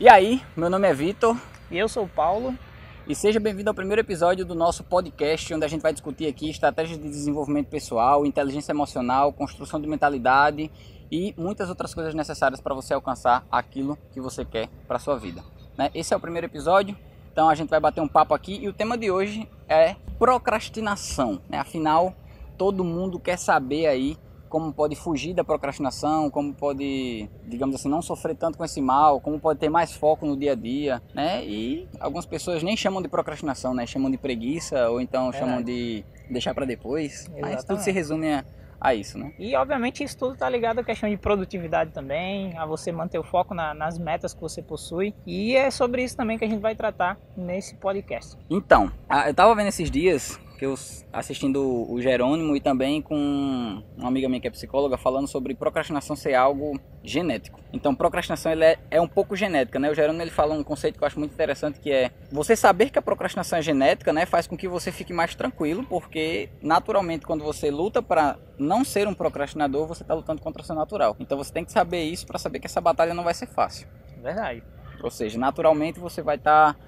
E 0.00 0.08
aí, 0.08 0.40
meu 0.56 0.70
nome 0.70 0.86
é 0.86 0.94
Vitor. 0.94 1.36
E 1.72 1.76
eu 1.76 1.88
sou 1.88 2.04
o 2.04 2.08
Paulo. 2.08 2.56
E 3.08 3.16
seja 3.16 3.40
bem-vindo 3.40 3.68
ao 3.68 3.74
primeiro 3.74 4.00
episódio 4.00 4.46
do 4.46 4.54
nosso 4.54 4.84
podcast, 4.84 5.52
onde 5.52 5.64
a 5.64 5.68
gente 5.68 5.80
vai 5.80 5.92
discutir 5.92 6.28
aqui 6.28 6.48
estratégias 6.48 6.96
de 6.96 7.08
desenvolvimento 7.08 7.66
pessoal, 7.66 8.24
inteligência 8.24 8.70
emocional, 8.70 9.32
construção 9.32 9.80
de 9.80 9.88
mentalidade 9.88 10.70
e 11.10 11.34
muitas 11.36 11.68
outras 11.68 11.92
coisas 11.92 12.14
necessárias 12.14 12.60
para 12.60 12.76
você 12.76 12.94
alcançar 12.94 13.44
aquilo 13.50 13.98
que 14.12 14.20
você 14.20 14.44
quer 14.44 14.68
para 14.86 15.00
sua 15.00 15.18
vida. 15.18 15.42
Né? 15.76 15.90
Esse 15.92 16.14
é 16.14 16.16
o 16.16 16.20
primeiro 16.20 16.46
episódio, 16.46 16.96
então 17.32 17.48
a 17.48 17.56
gente 17.56 17.68
vai 17.68 17.80
bater 17.80 18.00
um 18.00 18.06
papo 18.06 18.34
aqui 18.34 18.56
e 18.62 18.68
o 18.68 18.72
tema 18.72 18.96
de 18.96 19.10
hoje 19.10 19.48
é 19.68 19.96
procrastinação. 20.16 21.40
Né? 21.48 21.58
Afinal, 21.58 22.14
todo 22.56 22.84
mundo 22.84 23.18
quer 23.18 23.36
saber 23.36 23.86
aí 23.86 24.16
como 24.48 24.72
pode 24.72 24.96
fugir 24.96 25.34
da 25.34 25.44
procrastinação, 25.44 26.30
como 26.30 26.54
pode, 26.54 27.28
digamos 27.46 27.74
assim, 27.74 27.88
não 27.88 28.02
sofrer 28.02 28.34
tanto 28.36 28.58
com 28.58 28.64
esse 28.64 28.80
mal, 28.80 29.20
como 29.20 29.38
pode 29.38 29.58
ter 29.58 29.68
mais 29.68 29.92
foco 29.92 30.26
no 30.26 30.36
dia 30.36 30.52
a 30.52 30.54
dia, 30.54 31.02
né? 31.14 31.44
E 31.44 31.88
algumas 32.00 32.26
pessoas 32.26 32.62
nem 32.62 32.76
chamam 32.76 33.02
de 33.02 33.08
procrastinação, 33.08 33.74
né? 33.74 33.86
Chamam 33.86 34.10
de 34.10 34.18
preguiça 34.18 34.88
ou 34.90 35.00
então 35.00 35.30
é. 35.30 35.32
chamam 35.32 35.62
de 35.62 36.04
deixar 36.30 36.54
para 36.54 36.66
depois. 36.66 37.22
Exatamente. 37.22 37.40
Mas 37.40 37.64
tudo 37.64 37.80
se 37.80 37.90
resume 37.90 38.32
a, 38.32 38.44
a 38.80 38.94
isso, 38.94 39.18
né? 39.18 39.32
E 39.38 39.54
obviamente 39.56 40.02
isso 40.02 40.16
tudo 40.16 40.34
está 40.34 40.48
ligado 40.48 40.80
à 40.80 40.84
questão 40.84 41.08
de 41.08 41.16
produtividade 41.16 41.90
também, 41.90 42.56
a 42.56 42.66
você 42.66 42.92
manter 42.92 43.18
o 43.18 43.24
foco 43.24 43.54
na, 43.54 43.74
nas 43.74 43.98
metas 43.98 44.34
que 44.34 44.40
você 44.40 44.62
possui. 44.62 45.14
E 45.26 45.54
é 45.54 45.70
sobre 45.70 46.02
isso 46.02 46.16
também 46.16 46.38
que 46.38 46.44
a 46.44 46.48
gente 46.48 46.60
vai 46.60 46.74
tratar 46.74 47.18
nesse 47.36 47.74
podcast. 47.74 48.36
Então, 48.48 48.90
eu 49.24 49.30
estava 49.30 49.54
vendo 49.54 49.68
esses 49.68 49.90
dias 49.90 50.38
que 50.58 50.66
eu 50.66 50.74
assistindo 51.12 51.90
o 51.90 52.02
Jerônimo 52.02 52.56
e 52.56 52.60
também 52.60 53.00
com 53.00 53.82
uma 53.96 54.08
amiga 54.08 54.28
minha 54.28 54.40
que 54.40 54.48
é 54.48 54.50
psicóloga 54.50 54.98
falando 54.98 55.28
sobre 55.28 55.54
procrastinação 55.54 56.16
ser 56.16 56.34
algo 56.34 56.78
genético. 57.02 57.60
Então, 57.72 57.94
procrastinação 57.94 58.50
ele 58.50 58.64
é, 58.64 58.78
é 58.90 59.00
um 59.00 59.06
pouco 59.06 59.36
genética, 59.36 59.78
né? 59.78 59.88
O 59.88 59.94
Jerônimo 59.94 60.20
ele 60.20 60.30
fala 60.30 60.54
um 60.54 60.64
conceito 60.64 60.98
que 60.98 61.04
eu 61.04 61.06
acho 61.06 61.18
muito 61.18 61.32
interessante 61.32 61.78
que 61.78 61.92
é 61.92 62.10
você 62.32 62.56
saber 62.56 62.90
que 62.90 62.98
a 62.98 63.02
procrastinação 63.02 63.58
é 63.58 63.62
genética, 63.62 64.12
né, 64.12 64.26
faz 64.26 64.46
com 64.46 64.56
que 64.56 64.66
você 64.66 64.90
fique 64.90 65.12
mais 65.12 65.34
tranquilo, 65.34 65.84
porque 65.84 66.50
naturalmente 66.60 67.24
quando 67.24 67.44
você 67.44 67.70
luta 67.70 68.02
para 68.02 68.36
não 68.58 68.84
ser 68.84 69.06
um 69.06 69.14
procrastinador, 69.14 69.86
você 69.86 70.02
está 70.02 70.12
lutando 70.12 70.42
contra 70.42 70.60
o 70.60 70.64
seu 70.64 70.74
natural. 70.74 71.16
Então, 71.20 71.38
você 71.38 71.52
tem 71.52 71.64
que 71.64 71.70
saber 71.70 72.02
isso 72.02 72.26
para 72.26 72.38
saber 72.38 72.58
que 72.58 72.66
essa 72.66 72.80
batalha 72.80 73.14
não 73.14 73.22
vai 73.22 73.34
ser 73.34 73.46
fácil. 73.46 73.86
Verdade. 74.20 74.62
Ou 75.02 75.10
seja, 75.10 75.38
naturalmente 75.38 76.00
você 76.00 76.20
vai 76.20 76.34
estar 76.34 76.74
tá 76.74 76.80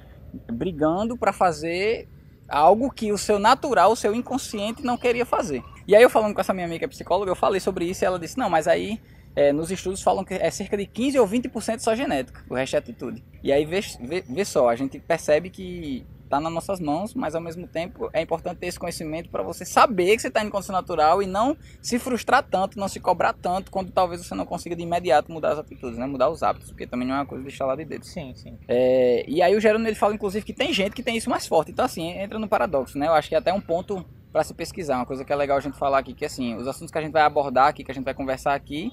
brigando 0.52 1.16
para 1.16 1.32
fazer 1.32 2.08
algo 2.50 2.90
que 2.90 3.12
o 3.12 3.18
seu 3.18 3.38
natural, 3.38 3.92
o 3.92 3.96
seu 3.96 4.14
inconsciente 4.14 4.84
não 4.84 4.98
queria 4.98 5.24
fazer. 5.24 5.62
E 5.86 5.94
aí 5.94 6.02
eu 6.02 6.10
falando 6.10 6.34
com 6.34 6.40
essa 6.40 6.52
minha 6.52 6.66
amiga 6.66 6.86
psicóloga, 6.88 7.30
eu 7.30 7.36
falei 7.36 7.60
sobre 7.60 7.84
isso 7.84 8.04
e 8.04 8.06
ela 8.06 8.18
disse, 8.18 8.36
não, 8.36 8.50
mas 8.50 8.68
aí 8.68 9.00
é, 9.34 9.52
nos 9.52 9.70
estudos 9.70 10.02
falam 10.02 10.24
que 10.24 10.34
é 10.34 10.50
cerca 10.50 10.76
de 10.76 10.86
15 10.86 11.18
ou 11.18 11.26
20% 11.26 11.78
só 11.78 11.94
genética, 11.94 12.44
o 12.48 12.54
resto 12.54 12.74
é 12.74 12.78
atitude. 12.78 13.24
E 13.42 13.52
aí 13.52 13.64
vê, 13.64 13.80
vê, 14.00 14.24
vê 14.28 14.44
só, 14.44 14.68
a 14.68 14.76
gente 14.76 14.98
percebe 14.98 15.50
que 15.50 16.04
está 16.30 16.40
nas 16.40 16.52
nossas 16.52 16.78
mãos, 16.78 17.12
mas 17.12 17.34
ao 17.34 17.40
mesmo 17.40 17.66
tempo 17.66 18.08
é 18.12 18.22
importante 18.22 18.58
ter 18.58 18.68
esse 18.68 18.78
conhecimento 18.78 19.28
para 19.28 19.42
você 19.42 19.64
saber 19.64 20.14
que 20.14 20.22
você 20.22 20.28
está 20.28 20.44
em 20.44 20.48
condição 20.48 20.72
natural 20.72 21.20
e 21.20 21.26
não 21.26 21.56
se 21.82 21.98
frustrar 21.98 22.46
tanto, 22.48 22.78
não 22.78 22.86
se 22.86 23.00
cobrar 23.00 23.32
tanto 23.32 23.70
quando 23.70 23.90
talvez 23.90 24.24
você 24.24 24.34
não 24.36 24.46
consiga 24.46 24.76
de 24.76 24.82
imediato 24.82 25.32
mudar 25.32 25.52
as 25.52 25.58
atitudes, 25.58 25.98
né? 25.98 26.06
mudar 26.06 26.30
os 26.30 26.44
hábitos, 26.44 26.70
porque 26.70 26.86
também 26.86 27.06
não 27.06 27.16
é 27.16 27.18
uma 27.18 27.26
coisa 27.26 27.42
de 27.42 27.48
deixar 27.48 27.66
lá 27.66 27.74
de 27.74 27.84
dedo. 27.84 28.06
Sim, 28.06 28.32
sim. 28.36 28.56
É, 28.68 29.24
e 29.26 29.42
aí 29.42 29.56
o 29.56 29.60
Gerando 29.60 29.86
ele 29.86 29.96
fala 29.96 30.14
inclusive 30.14 30.44
que 30.44 30.52
tem 30.52 30.72
gente 30.72 30.94
que 30.94 31.02
tem 31.02 31.16
isso 31.16 31.28
mais 31.28 31.46
forte, 31.46 31.72
então 31.72 31.84
assim, 31.84 32.08
entra 32.10 32.38
no 32.38 32.48
paradoxo, 32.48 32.96
né? 32.96 33.08
Eu 33.08 33.12
acho 33.12 33.28
que 33.28 33.34
é 33.34 33.38
até 33.38 33.52
um 33.52 33.60
ponto 33.60 34.04
para 34.32 34.44
se 34.44 34.54
pesquisar, 34.54 34.96
uma 34.96 35.06
coisa 35.06 35.24
que 35.24 35.32
é 35.32 35.36
legal 35.36 35.58
a 35.58 35.60
gente 35.60 35.76
falar 35.76 35.98
aqui, 35.98 36.14
que 36.14 36.24
assim, 36.24 36.54
os 36.54 36.68
assuntos 36.68 36.92
que 36.92 36.98
a 36.98 37.02
gente 37.02 37.12
vai 37.12 37.22
abordar 37.22 37.66
aqui, 37.66 37.82
que 37.82 37.90
a 37.90 37.94
gente 37.94 38.04
vai 38.04 38.14
conversar 38.14 38.54
aqui, 38.54 38.92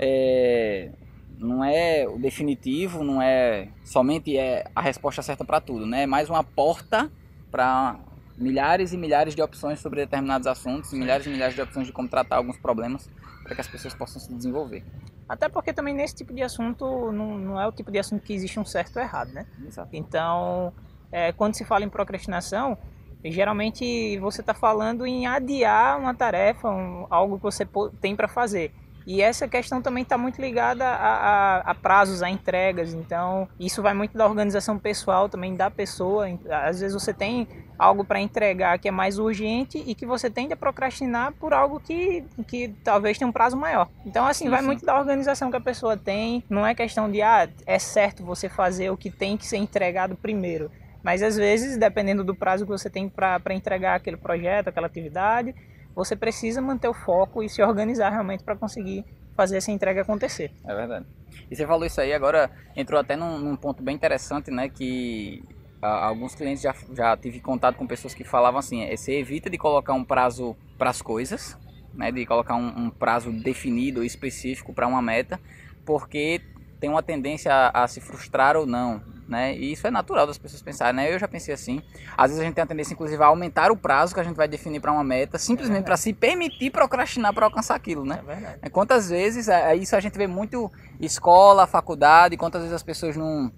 é, 0.00 0.90
não 1.38 1.64
é 1.64 2.06
o 2.08 2.18
definitivo, 2.18 3.02
não 3.02 3.20
é 3.20 3.68
somente 3.84 4.36
é 4.36 4.64
a 4.74 4.80
resposta 4.80 5.22
certa 5.22 5.44
para 5.44 5.60
tudo, 5.60 5.86
né? 5.86 6.02
É 6.02 6.06
mais 6.06 6.28
uma 6.30 6.44
porta 6.44 7.10
para 7.50 7.98
milhares 8.36 8.92
e 8.92 8.96
milhares 8.96 9.34
de 9.34 9.42
opções 9.42 9.80
sobre 9.80 10.00
determinados 10.00 10.46
assuntos, 10.46 10.92
milhares 10.92 11.26
e 11.26 11.30
milhares 11.30 11.54
de 11.54 11.62
opções 11.62 11.86
de 11.86 11.92
como 11.92 12.08
tratar 12.08 12.36
alguns 12.36 12.56
problemas 12.58 13.08
para 13.42 13.54
que 13.54 13.60
as 13.60 13.68
pessoas 13.68 13.94
possam 13.94 14.20
se 14.20 14.32
desenvolver. 14.32 14.84
Até 15.28 15.48
porque 15.48 15.72
também 15.72 15.94
nesse 15.94 16.14
tipo 16.14 16.32
de 16.34 16.42
assunto 16.42 17.10
não, 17.12 17.38
não 17.38 17.60
é 17.60 17.66
o 17.66 17.72
tipo 17.72 17.90
de 17.90 17.98
assunto 17.98 18.22
que 18.22 18.32
existe 18.32 18.58
um 18.58 18.64
certo 18.64 18.96
ou 18.96 19.02
errado, 19.02 19.32
né? 19.32 19.46
Exato. 19.66 19.88
Então, 19.92 20.72
é, 21.10 21.32
quando 21.32 21.54
se 21.54 21.64
fala 21.64 21.84
em 21.84 21.88
procrastinação, 21.88 22.76
geralmente 23.24 24.18
você 24.18 24.40
está 24.40 24.52
falando 24.52 25.06
em 25.06 25.26
adiar 25.26 25.98
uma 25.98 26.14
tarefa, 26.14 26.68
um, 26.68 27.06
algo 27.08 27.36
que 27.36 27.42
você 27.42 27.66
tem 28.00 28.16
para 28.16 28.28
fazer. 28.28 28.72
E 29.06 29.20
essa 29.20 29.48
questão 29.48 29.82
também 29.82 30.02
está 30.02 30.16
muito 30.16 30.40
ligada 30.40 30.84
a, 30.84 30.94
a, 30.94 31.58
a, 31.70 31.74
prazos, 31.74 32.22
a 32.22 32.30
entregas. 32.30 32.94
Então, 32.94 33.48
isso 33.58 33.82
vai 33.82 33.94
muito 33.94 34.16
da 34.16 34.26
organização 34.26 34.78
pessoal 34.78 35.28
também 35.28 35.54
da 35.54 35.70
pessoa. 35.70 36.26
Às 36.50 36.80
vezes 36.80 36.94
você 36.94 37.12
tem 37.12 37.48
algo 37.78 38.04
para 38.04 38.20
entregar 38.20 38.78
que 38.78 38.88
é 38.88 38.90
mais 38.90 39.18
urgente 39.18 39.82
e 39.84 39.94
que 39.94 40.06
você 40.06 40.30
tende 40.30 40.52
a 40.52 40.56
procrastinar 40.56 41.32
por 41.32 41.52
algo 41.52 41.80
que, 41.80 42.24
que 42.46 42.68
talvez 42.84 43.18
tenha 43.18 43.28
um 43.28 43.32
prazo 43.32 43.56
maior. 43.56 43.88
Então, 44.06 44.26
assim, 44.26 44.44
sim, 44.44 44.50
vai 44.50 44.60
sim. 44.60 44.66
muito 44.66 44.86
da 44.86 44.98
organização 44.98 45.50
que 45.50 45.56
a 45.56 45.60
pessoa 45.60 45.96
tem. 45.96 46.44
Não 46.48 46.66
é 46.66 46.74
questão 46.74 47.10
de, 47.10 47.20
ah, 47.22 47.48
é 47.66 47.78
certo 47.78 48.24
você 48.24 48.48
fazer 48.48 48.90
o 48.90 48.96
que 48.96 49.10
tem 49.10 49.36
que 49.36 49.46
ser 49.46 49.56
entregado 49.56 50.16
primeiro. 50.16 50.70
Mas 51.02 51.22
às 51.22 51.36
vezes, 51.36 51.76
dependendo 51.76 52.22
do 52.22 52.34
prazo 52.34 52.64
que 52.64 52.70
você 52.70 52.88
tem 52.88 53.08
para 53.08 53.54
entregar 53.54 53.96
aquele 53.96 54.16
projeto, 54.16 54.68
aquela 54.68 54.86
atividade, 54.86 55.54
você 55.94 56.16
precisa 56.16 56.60
manter 56.60 56.88
o 56.88 56.94
foco 56.94 57.42
e 57.42 57.48
se 57.48 57.62
organizar 57.62 58.10
realmente 58.10 58.42
para 58.42 58.56
conseguir 58.56 59.04
fazer 59.36 59.56
essa 59.56 59.70
entrega 59.70 60.02
acontecer. 60.02 60.50
É 60.64 60.74
verdade. 60.74 61.06
E 61.50 61.56
você 61.56 61.66
falou 61.66 61.86
isso 61.86 62.00
aí, 62.00 62.12
agora 62.12 62.50
entrou 62.76 63.00
até 63.00 63.16
num, 63.16 63.38
num 63.38 63.56
ponto 63.56 63.82
bem 63.82 63.94
interessante, 63.94 64.50
né? 64.50 64.68
Que 64.68 65.42
a, 65.80 66.06
alguns 66.06 66.34
clientes 66.34 66.62
já, 66.62 66.74
já 66.94 67.16
tive 67.16 67.40
contato 67.40 67.76
com 67.76 67.86
pessoas 67.86 68.14
que 68.14 68.24
falavam 68.24 68.60
assim: 68.60 68.82
é, 68.82 68.96
você 68.96 69.18
evita 69.18 69.48
de 69.48 69.58
colocar 69.58 69.92
um 69.92 70.04
prazo 70.04 70.56
para 70.78 70.90
as 70.90 71.00
coisas, 71.00 71.58
né? 71.94 72.12
De 72.12 72.24
colocar 72.26 72.54
um, 72.54 72.86
um 72.86 72.90
prazo 72.90 73.32
definido, 73.32 74.04
específico 74.04 74.72
para 74.72 74.86
uma 74.86 75.02
meta, 75.02 75.40
porque 75.84 76.40
tem 76.78 76.90
uma 76.90 77.02
tendência 77.02 77.52
a, 77.52 77.84
a 77.84 77.88
se 77.88 78.00
frustrar 78.00 78.56
ou 78.56 78.66
não 78.66 79.11
né? 79.32 79.56
E 79.56 79.72
isso 79.72 79.86
é 79.86 79.90
natural 79.90 80.26
das 80.26 80.38
pessoas 80.38 80.62
pensarem, 80.62 80.94
né? 80.94 81.12
Eu 81.12 81.18
já 81.18 81.26
pensei 81.26 81.52
assim. 81.52 81.82
Às 82.16 82.30
vezes 82.30 82.40
a 82.40 82.44
gente 82.44 82.54
tem 82.54 82.62
a 82.62 82.66
tendência, 82.66 82.92
inclusive, 82.92 83.20
a 83.20 83.26
aumentar 83.26 83.72
o 83.72 83.76
prazo 83.76 84.14
que 84.14 84.20
a 84.20 84.22
gente 84.22 84.36
vai 84.36 84.46
definir 84.46 84.80
para 84.80 84.92
uma 84.92 85.02
meta, 85.02 85.38
simplesmente 85.38 85.80
é 85.80 85.84
para 85.84 85.96
se 85.96 86.12
permitir 86.12 86.70
procrastinar 86.70 87.32
para 87.32 87.46
alcançar 87.46 87.74
aquilo, 87.74 88.04
né? 88.04 88.20
É 88.22 88.26
verdade. 88.26 88.58
É, 88.62 88.68
quantas 88.68 89.08
vezes, 89.08 89.48
é, 89.48 89.74
isso 89.74 89.96
a 89.96 90.00
gente 90.00 90.16
vê 90.16 90.26
muito 90.26 90.70
escola, 91.00 91.66
faculdade, 91.66 92.36
quantas 92.36 92.60
vezes 92.60 92.74
as 92.74 92.82
pessoas 92.82 93.16
não 93.16 93.50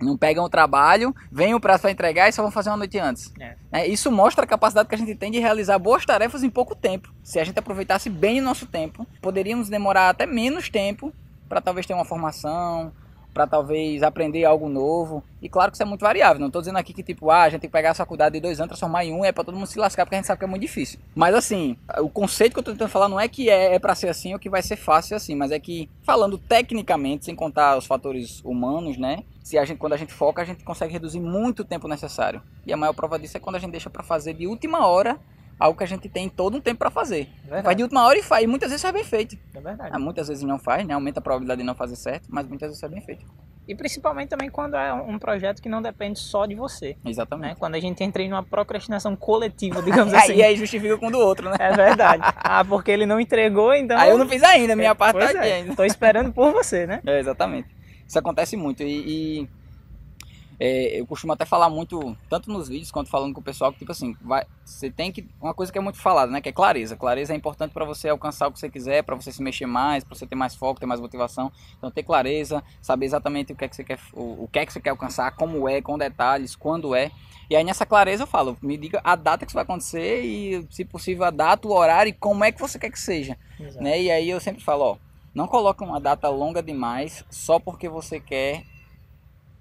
não 0.00 0.16
pegam 0.16 0.44
o 0.44 0.48
trabalho, 0.48 1.12
vem 1.30 1.54
o 1.54 1.60
prazo 1.60 1.82
para 1.82 1.90
entregar 1.90 2.28
e 2.28 2.32
só 2.32 2.40
vão 2.40 2.52
fazer 2.52 2.70
uma 2.70 2.76
noite 2.76 2.96
antes. 3.00 3.32
É. 3.40 3.56
É, 3.72 3.86
isso 3.88 4.12
mostra 4.12 4.44
a 4.44 4.46
capacidade 4.46 4.88
que 4.88 4.94
a 4.94 4.98
gente 4.98 5.12
tem 5.16 5.28
de 5.28 5.40
realizar 5.40 5.76
boas 5.76 6.06
tarefas 6.06 6.44
em 6.44 6.50
pouco 6.50 6.76
tempo. 6.76 7.12
Se 7.20 7.40
a 7.40 7.44
gente 7.44 7.58
aproveitasse 7.58 8.08
bem 8.08 8.38
o 8.38 8.44
nosso 8.44 8.64
tempo, 8.64 9.04
poderíamos 9.20 9.68
demorar 9.68 10.10
até 10.10 10.24
menos 10.24 10.68
tempo 10.68 11.12
para 11.48 11.60
talvez 11.60 11.84
ter 11.84 11.94
uma 11.94 12.04
formação, 12.04 12.92
para 13.38 13.46
talvez 13.46 14.02
aprender 14.02 14.44
algo 14.44 14.68
novo. 14.68 15.22
E 15.40 15.48
claro 15.48 15.70
que 15.70 15.76
isso 15.76 15.82
é 15.84 15.86
muito 15.86 16.00
variável. 16.00 16.40
Não 16.40 16.48
estou 16.48 16.60
dizendo 16.60 16.76
aqui 16.76 16.92
que 16.92 17.04
tipo, 17.04 17.30
ah, 17.30 17.42
a 17.42 17.48
gente 17.48 17.60
tem 17.60 17.70
que 17.70 17.72
pegar 17.72 17.92
a 17.92 17.94
faculdade 17.94 18.32
de 18.32 18.40
dois 18.40 18.58
anos, 18.58 18.70
transformar 18.70 19.04
em 19.04 19.12
um, 19.12 19.24
é 19.24 19.30
para 19.30 19.44
todo 19.44 19.54
mundo 19.54 19.68
se 19.68 19.78
lascar, 19.78 20.04
porque 20.04 20.16
a 20.16 20.18
gente 20.18 20.26
sabe 20.26 20.40
que 20.40 20.44
é 20.44 20.48
muito 20.48 20.62
difícil. 20.62 20.98
Mas 21.14 21.36
assim, 21.36 21.76
o 21.98 22.08
conceito 22.08 22.54
que 22.54 22.58
eu 22.58 22.62
estou 22.62 22.74
tentando 22.74 22.90
falar 22.90 23.08
não 23.08 23.20
é 23.20 23.28
que 23.28 23.48
é, 23.48 23.76
é 23.76 23.78
para 23.78 23.94
ser 23.94 24.08
assim 24.08 24.32
ou 24.32 24.40
que 24.40 24.50
vai 24.50 24.60
ser 24.60 24.74
fácil 24.74 25.16
assim, 25.16 25.36
mas 25.36 25.52
é 25.52 25.60
que 25.60 25.88
falando 26.02 26.36
tecnicamente, 26.36 27.26
sem 27.26 27.34
contar 27.36 27.78
os 27.78 27.86
fatores 27.86 28.40
humanos, 28.44 28.98
né? 28.98 29.22
Se 29.40 29.56
a 29.56 29.64
gente, 29.64 29.78
quando 29.78 29.92
a 29.92 29.96
gente 29.96 30.12
foca, 30.12 30.42
a 30.42 30.44
gente 30.44 30.64
consegue 30.64 30.92
reduzir 30.92 31.20
muito 31.20 31.60
o 31.60 31.64
tempo 31.64 31.86
necessário. 31.86 32.42
E 32.66 32.72
a 32.72 32.76
maior 32.76 32.92
prova 32.92 33.20
disso 33.20 33.36
é 33.36 33.40
quando 33.40 33.54
a 33.54 33.60
gente 33.60 33.70
deixa 33.70 33.88
para 33.88 34.02
fazer 34.02 34.34
de 34.34 34.48
última 34.48 34.84
hora 34.84 35.16
algo 35.58 35.76
que 35.76 35.84
a 35.84 35.86
gente 35.86 36.08
tem 36.08 36.28
todo 36.28 36.56
um 36.56 36.60
tempo 36.60 36.78
para 36.78 36.90
fazer. 36.90 37.28
É 37.50 37.62
faz 37.62 37.76
de 37.76 37.82
última 37.82 38.04
hora 38.04 38.18
e 38.18 38.22
faz. 38.22 38.44
E 38.44 38.46
muitas 38.46 38.70
vezes 38.70 38.84
é 38.84 38.92
bem 38.92 39.04
feito. 39.04 39.36
É 39.54 39.60
verdade. 39.60 39.90
Ah, 39.92 39.98
muitas 39.98 40.28
vezes 40.28 40.44
não 40.44 40.58
faz, 40.58 40.86
né? 40.86 40.94
Aumenta 40.94 41.20
a 41.20 41.22
probabilidade 41.22 41.60
de 41.60 41.66
não 41.66 41.74
fazer 41.74 41.96
certo, 41.96 42.28
mas 42.28 42.46
muitas 42.46 42.68
vezes 42.68 42.82
é 42.82 42.88
bem 42.88 43.00
feito. 43.00 43.24
E 43.66 43.74
principalmente 43.74 44.30
também 44.30 44.48
quando 44.48 44.76
é 44.76 44.92
um 44.94 45.18
projeto 45.18 45.60
que 45.60 45.68
não 45.68 45.82
depende 45.82 46.18
só 46.18 46.46
de 46.46 46.54
você. 46.54 46.96
Exatamente. 47.04 47.50
Né? 47.50 47.56
Quando 47.58 47.74
a 47.74 47.80
gente 47.80 48.02
entra 48.02 48.22
em 48.22 48.32
uma 48.32 48.42
procrastinação 48.42 49.14
coletiva, 49.14 49.82
digamos 49.82 50.12
assim. 50.14 50.36
e 50.36 50.42
aí 50.42 50.56
justifica 50.56 50.96
com 50.96 51.08
o 51.08 51.10
do 51.10 51.18
outro, 51.18 51.50
né? 51.50 51.56
É 51.58 51.72
verdade. 51.74 52.22
Ah, 52.36 52.64
porque 52.64 52.90
ele 52.90 53.04
não 53.04 53.20
entregou, 53.20 53.74
então. 53.74 53.98
Aí 53.98 54.08
eu 54.08 54.16
não 54.16 54.26
fiz 54.26 54.42
ainda, 54.42 54.74
minha 54.74 54.90
é, 54.90 54.94
parte 54.94 55.18
tá 55.18 55.26
aqui 55.26 55.36
é. 55.36 55.52
ainda. 55.54 55.76
Tô 55.76 55.84
esperando 55.84 56.32
por 56.32 56.50
você, 56.52 56.86
né? 56.86 57.02
É, 57.08 57.20
exatamente. 57.20 57.68
Isso 58.06 58.18
acontece 58.18 58.56
muito. 58.56 58.82
e, 58.82 59.42
e 59.42 59.48
é, 60.60 61.00
eu 61.00 61.06
costumo 61.06 61.32
até 61.32 61.44
falar 61.44 61.70
muito, 61.70 62.16
tanto 62.28 62.50
nos 62.50 62.68
vídeos 62.68 62.90
quanto 62.90 63.08
falando 63.08 63.32
com 63.32 63.40
o 63.40 63.44
pessoal, 63.44 63.72
que 63.72 63.78
tipo 63.78 63.92
assim, 63.92 64.16
vai, 64.20 64.44
você 64.64 64.90
tem 64.90 65.12
que. 65.12 65.28
Uma 65.40 65.54
coisa 65.54 65.70
que 65.70 65.78
é 65.78 65.80
muito 65.80 65.98
falada, 65.98 66.32
né? 66.32 66.40
Que 66.40 66.48
é 66.48 66.52
clareza. 66.52 66.96
Clareza 66.96 67.32
é 67.32 67.36
importante 67.36 67.72
para 67.72 67.84
você 67.84 68.08
alcançar 68.08 68.48
o 68.48 68.52
que 68.52 68.58
você 68.58 68.68
quiser, 68.68 69.04
para 69.04 69.14
você 69.14 69.30
se 69.30 69.40
mexer 69.42 69.66
mais, 69.66 70.02
para 70.02 70.16
você 70.16 70.26
ter 70.26 70.34
mais 70.34 70.56
foco, 70.56 70.80
ter 70.80 70.86
mais 70.86 71.00
motivação. 71.00 71.52
Então 71.76 71.90
ter 71.90 72.02
clareza, 72.02 72.62
saber 72.82 73.06
exatamente 73.06 73.52
o 73.52 73.56
que 73.56 73.64
é 73.64 73.68
que 73.68 73.76
você 73.76 73.84
quer, 73.84 74.00
o, 74.12 74.44
o 74.44 74.48
que 74.52 74.58
é 74.58 74.66
que 74.66 74.72
você 74.72 74.80
quer 74.80 74.90
alcançar, 74.90 75.30
como 75.36 75.68
é, 75.68 75.80
com 75.80 75.96
detalhes, 75.96 76.56
quando 76.56 76.94
é. 76.94 77.12
E 77.48 77.54
aí 77.54 77.62
nessa 77.62 77.86
clareza 77.86 78.24
eu 78.24 78.26
falo, 78.26 78.58
me 78.60 78.76
diga 78.76 79.00
a 79.04 79.14
data 79.14 79.46
que 79.46 79.50
isso 79.50 79.54
vai 79.54 79.62
acontecer 79.62 80.22
e, 80.22 80.66
se 80.70 80.84
possível, 80.84 81.24
a 81.24 81.30
data, 81.30 81.66
o 81.66 81.72
horário 81.72 82.10
e 82.10 82.12
como 82.12 82.44
é 82.44 82.52
que 82.52 82.60
você 82.60 82.78
quer 82.78 82.90
que 82.90 83.00
seja. 83.00 83.38
Né? 83.80 84.02
E 84.02 84.10
aí 84.10 84.28
eu 84.28 84.40
sempre 84.40 84.62
falo, 84.62 84.84
ó, 84.84 84.96
não 85.34 85.46
coloque 85.46 85.82
uma 85.82 86.00
data 86.00 86.28
longa 86.28 86.62
demais 86.62 87.24
só 87.30 87.58
porque 87.58 87.88
você 87.88 88.20
quer 88.20 88.64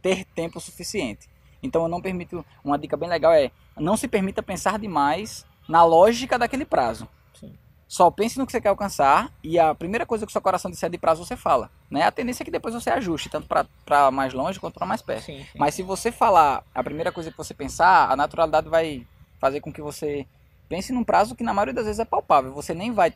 ter 0.02 0.26
tempo 0.26 0.60
suficiente. 0.60 1.30
Então 1.62 1.84
eu 1.84 1.88
não 1.88 2.02
permito, 2.02 2.46
uma 2.64 2.78
dica 2.78 2.96
bem 2.96 3.10
legal 3.10 3.34
é, 3.34 3.52
não 3.78 3.98
se 3.98 4.08
permita 4.08 4.44
pensar 4.44 4.80
demais 4.80 5.46
na 5.68 5.84
lógica 5.84 6.38
daquele 6.38 6.66
prazo. 6.66 7.08
Sim. 7.34 7.54
Só 7.88 8.10
pense 8.12 8.38
no 8.38 8.46
que 8.46 8.52
você 8.52 8.62
quer 8.62 8.70
alcançar 8.70 9.32
e 9.44 9.58
a 9.58 9.74
primeira 9.74 10.06
coisa 10.06 10.26
que 10.26 10.30
o 10.30 10.34
seu 10.34 10.42
coração 10.42 10.70
disser 10.70 10.90
de 10.90 10.98
prazo 10.98 11.26
você 11.26 11.36
fala. 11.36 11.70
Né? 11.90 12.04
A 12.04 12.12
tendência 12.12 12.44
é 12.44 12.46
que 12.46 12.52
depois 12.52 12.74
você 12.74 12.90
ajuste, 12.90 13.30
tanto 13.30 13.48
para 13.86 14.12
mais 14.12 14.34
longe 14.34 14.60
quanto 14.60 14.76
para 14.76 14.86
mais 14.86 15.02
perto. 15.02 15.26
Sim, 15.26 15.40
sim. 15.40 15.58
Mas 15.58 15.74
se 15.74 15.84
você 15.84 16.12
falar 16.12 16.64
a 16.74 16.84
primeira 16.84 17.12
coisa 17.12 17.32
que 17.32 17.38
você 17.38 17.54
pensar, 17.54 18.12
a 18.12 18.16
naturalidade 18.16 18.70
vai 18.70 19.06
fazer 19.40 19.62
com 19.62 19.72
que 19.72 19.82
você 19.82 20.26
pense 20.68 20.92
num 20.92 21.04
prazo 21.04 21.36
que 21.36 21.44
na 21.44 21.54
maioria 21.54 21.74
das 21.74 21.86
vezes 21.86 22.00
é 22.00 22.06
palpável. 22.06 22.54
Você 22.54 22.74
nem 22.74 22.92
vai 22.92 23.14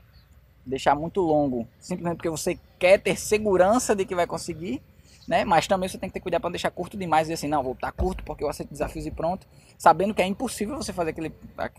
deixar 0.65 0.95
muito 0.95 1.21
longo, 1.21 1.67
simplesmente 1.79 2.17
porque 2.17 2.29
você 2.29 2.57
quer 2.79 2.99
ter 2.99 3.17
segurança 3.17 3.95
de 3.95 4.05
que 4.05 4.15
vai 4.15 4.27
conseguir, 4.27 4.81
né? 5.31 5.45
Mas 5.45 5.65
também 5.65 5.87
você 5.87 5.97
tem 5.97 6.09
que 6.09 6.13
ter 6.13 6.19
cuidado 6.19 6.41
para 6.41 6.49
não 6.49 6.51
deixar 6.51 6.69
curto 6.69 6.97
demais 6.97 7.29
e 7.29 7.33
assim, 7.33 7.47
não, 7.47 7.63
vou 7.63 7.71
estar 7.71 7.89
curto 7.93 8.21
porque 8.25 8.43
eu 8.43 8.49
aceito 8.49 8.69
desafios 8.69 9.05
e 9.05 9.11
pronto, 9.11 9.47
sabendo 9.77 10.13
que 10.13 10.21
é 10.21 10.25
impossível 10.25 10.75
você 10.75 10.91
fazer 10.91 11.11
aquele, 11.11 11.33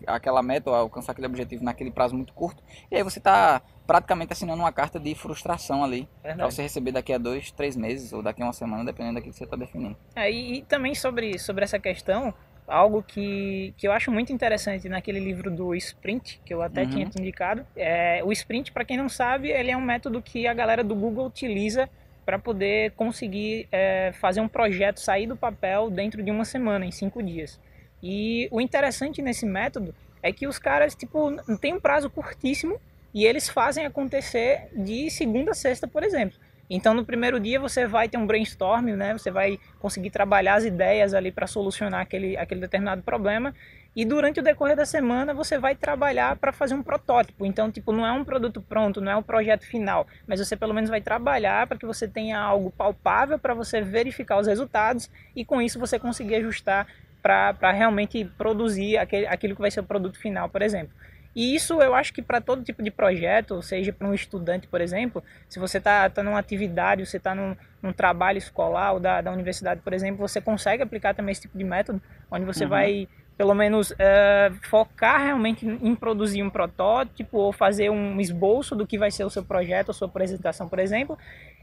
aquela 0.06 0.42
meta 0.42 0.70
ou 0.70 0.74
alcançar 0.74 1.12
aquele 1.12 1.26
objetivo 1.26 1.62
naquele 1.62 1.90
prazo 1.90 2.16
muito 2.16 2.32
curto. 2.32 2.62
E 2.90 2.96
aí 2.96 3.02
você 3.02 3.18
está 3.18 3.60
praticamente 3.86 4.32
assinando 4.32 4.62
uma 4.62 4.72
carta 4.72 4.98
de 4.98 5.14
frustração 5.14 5.84
ali 5.84 6.08
para 6.22 6.50
você 6.50 6.62
receber 6.62 6.92
daqui 6.92 7.12
a 7.12 7.18
dois, 7.18 7.50
três 7.50 7.76
meses 7.76 8.10
ou 8.14 8.22
daqui 8.22 8.40
a 8.40 8.46
uma 8.46 8.54
semana, 8.54 8.86
dependendo 8.86 9.16
daquilo 9.16 9.32
que 9.32 9.38
você 9.38 9.44
está 9.44 9.56
definindo. 9.56 9.98
É, 10.16 10.32
e, 10.32 10.54
e 10.54 10.62
também 10.62 10.94
sobre, 10.94 11.38
sobre 11.38 11.62
essa 11.62 11.78
questão, 11.78 12.32
algo 12.66 13.02
que, 13.02 13.74
que 13.76 13.86
eu 13.86 13.92
acho 13.92 14.10
muito 14.10 14.32
interessante 14.32 14.88
naquele 14.88 15.20
livro 15.20 15.50
do 15.50 15.74
Sprint, 15.74 16.40
que 16.42 16.54
eu 16.54 16.62
até 16.62 16.84
uhum. 16.84 16.88
tinha 16.88 17.06
te 17.06 17.20
indicado. 17.20 17.66
É, 17.76 18.22
o 18.24 18.32
Sprint, 18.32 18.72
para 18.72 18.84
quem 18.84 18.96
não 18.96 19.10
sabe, 19.10 19.50
ele 19.50 19.70
é 19.70 19.76
um 19.76 19.82
método 19.82 20.22
que 20.22 20.46
a 20.46 20.54
galera 20.54 20.82
do 20.82 20.94
Google 20.94 21.26
utiliza 21.26 21.86
para 22.24 22.38
poder 22.38 22.92
conseguir 22.92 23.68
é, 23.72 24.12
fazer 24.12 24.40
um 24.40 24.48
projeto 24.48 25.00
sair 25.00 25.26
do 25.26 25.36
papel 25.36 25.90
dentro 25.90 26.22
de 26.22 26.30
uma 26.30 26.44
semana, 26.44 26.84
em 26.84 26.90
cinco 26.90 27.22
dias. 27.22 27.58
E 28.02 28.48
o 28.50 28.60
interessante 28.60 29.22
nesse 29.22 29.46
método 29.46 29.94
é 30.22 30.32
que 30.32 30.46
os 30.46 30.58
caras, 30.58 30.94
tipo, 30.94 31.32
tem 31.58 31.74
um 31.74 31.80
prazo 31.80 32.08
curtíssimo 32.08 32.80
e 33.12 33.24
eles 33.24 33.48
fazem 33.48 33.84
acontecer 33.84 34.68
de 34.74 35.10
segunda 35.10 35.50
a 35.50 35.54
sexta, 35.54 35.86
por 35.86 36.02
exemplo. 36.02 36.38
Então, 36.70 36.94
no 36.94 37.04
primeiro 37.04 37.38
dia 37.38 37.60
você 37.60 37.86
vai 37.86 38.08
ter 38.08 38.16
um 38.16 38.26
brainstorm, 38.26 38.86
né? 38.96 39.12
Você 39.12 39.30
vai 39.30 39.58
conseguir 39.78 40.10
trabalhar 40.10 40.54
as 40.54 40.64
ideias 40.64 41.12
ali 41.12 41.30
para 41.30 41.46
solucionar 41.46 42.00
aquele, 42.00 42.36
aquele 42.36 42.60
determinado 42.60 43.02
problema. 43.02 43.54
E 43.94 44.04
durante 44.04 44.40
o 44.40 44.42
decorrer 44.42 44.74
da 44.74 44.86
semana 44.86 45.34
você 45.34 45.58
vai 45.58 45.74
trabalhar 45.74 46.36
para 46.36 46.50
fazer 46.50 46.74
um 46.74 46.82
protótipo. 46.82 47.44
Então, 47.44 47.70
tipo, 47.70 47.92
não 47.92 48.06
é 48.06 48.12
um 48.12 48.24
produto 48.24 48.60
pronto, 48.62 49.00
não 49.00 49.12
é 49.12 49.16
um 49.16 49.22
projeto 49.22 49.66
final, 49.66 50.06
mas 50.26 50.40
você 50.40 50.56
pelo 50.56 50.72
menos 50.72 50.88
vai 50.88 51.00
trabalhar 51.00 51.66
para 51.66 51.76
que 51.76 51.84
você 51.84 52.08
tenha 52.08 52.38
algo 52.38 52.70
palpável 52.70 53.38
para 53.38 53.52
você 53.52 53.82
verificar 53.82 54.38
os 54.38 54.46
resultados 54.46 55.10
e 55.36 55.44
com 55.44 55.60
isso 55.60 55.78
você 55.78 55.98
conseguir 55.98 56.36
ajustar 56.36 56.86
para 57.22 57.70
realmente 57.70 58.24
produzir 58.36 58.96
aquele, 58.96 59.26
aquilo 59.26 59.54
que 59.54 59.60
vai 59.60 59.70
ser 59.70 59.80
o 59.80 59.84
produto 59.84 60.18
final, 60.18 60.48
por 60.48 60.62
exemplo. 60.62 60.92
E 61.34 61.54
isso 61.54 61.80
eu 61.80 61.94
acho 61.94 62.12
que 62.12 62.20
para 62.20 62.40
todo 62.40 62.62
tipo 62.62 62.82
de 62.82 62.90
projeto, 62.90 63.54
ou 63.54 63.62
seja, 63.62 63.92
para 63.92 64.06
um 64.06 64.12
estudante, 64.12 64.66
por 64.66 64.80
exemplo, 64.80 65.24
se 65.48 65.58
você 65.58 65.78
está 65.78 66.08
tá 66.10 66.22
numa 66.22 66.38
atividade, 66.38 67.06
você 67.06 67.16
está 67.16 67.34
num, 67.34 67.56
num, 67.80 67.92
trabalho 67.92 68.36
escolar 68.36 68.92
ou 68.92 69.00
da, 69.00 69.22
da 69.22 69.32
universidade, 69.32 69.80
por 69.80 69.94
exemplo, 69.94 70.18
você 70.18 70.40
consegue 70.40 70.82
aplicar 70.82 71.14
também 71.14 71.32
esse 71.32 71.42
tipo 71.42 71.56
de 71.56 71.64
método, 71.64 72.02
onde 72.30 72.44
você 72.44 72.64
uhum. 72.64 72.70
vai 72.70 73.08
pelo 73.42 73.56
menos 73.56 73.90
uh, 73.90 74.54
focar 74.70 75.20
realmente 75.20 75.66
em 75.66 75.96
produzir 75.96 76.44
um 76.44 76.48
protótipo 76.48 77.38
ou 77.38 77.52
fazer 77.52 77.90
um 77.90 78.20
esboço 78.20 78.76
do 78.76 78.86
que 78.86 78.96
vai 78.96 79.10
ser 79.10 79.24
o 79.24 79.30
seu 79.30 79.42
projeto, 79.42 79.90
a 79.90 79.92
sua 79.92 80.06
apresentação, 80.06 80.68
por 80.68 80.78
exemplo. 80.78 81.18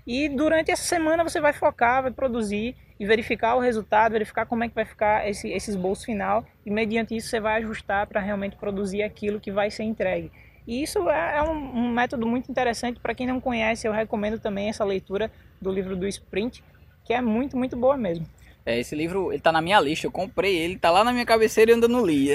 E 0.06 0.28
durante 0.28 0.72
essa 0.72 0.84
semana 0.84 1.24
você 1.24 1.40
vai 1.40 1.54
focar, 1.54 2.02
vai 2.02 2.12
produzir 2.12 2.76
e 3.00 3.06
verificar 3.06 3.56
o 3.56 3.62
resultado, 3.62 4.12
verificar 4.12 4.46
como 4.46 4.62
é 4.62 4.68
que 4.68 4.76
vai 4.76 4.84
ficar 4.84 5.26
esse, 5.30 5.48
esse 5.52 5.72
esboço 5.72 6.06
final 6.06 6.44
e 6.66 6.70
mediante 6.70 7.16
isso 7.16 7.30
você 7.30 7.40
vai 7.40 7.64
ajustar 7.64 8.06
para 8.08 8.20
realmente 8.20 8.58
produzir 8.58 9.02
aquilo 9.02 9.40
que 9.40 9.50
vai 9.50 9.72
ser 9.72 9.84
entregue. 9.84 10.30
E 10.68 10.84
isso 10.84 11.10
é, 11.10 11.38
é 11.38 11.44
um, 11.44 11.78
um 11.78 11.92
método 11.94 12.28
muito 12.28 12.52
interessante 12.52 13.00
para 13.00 13.16
quem 13.16 13.26
não 13.26 13.40
conhece, 13.40 13.88
eu 13.88 13.94
recomendo 13.94 14.38
também 14.38 14.68
essa 14.68 14.84
leitura 14.84 15.32
do 15.62 15.72
livro 15.72 15.96
do 15.96 16.06
Sprint, 16.06 16.62
que 17.06 17.14
é 17.14 17.22
muito, 17.22 17.56
muito 17.56 17.78
boa 17.78 17.96
mesmo. 17.96 18.28
É, 18.66 18.80
esse 18.80 18.96
livro, 18.96 19.32
ele 19.32 19.42
tá 19.42 19.52
na 19.52 19.62
minha 19.62 19.80
lista, 19.80 20.06
eu 20.06 20.12
comprei 20.12 20.56
ele, 20.56 20.78
tá 20.78 20.92
lá 20.92 21.04
na 21.04 21.12
minha 21.12 21.26
cabeceira 21.26 21.72
e 21.72 21.74
ainda 21.74 21.88
não 21.88 22.06
li. 22.06 22.30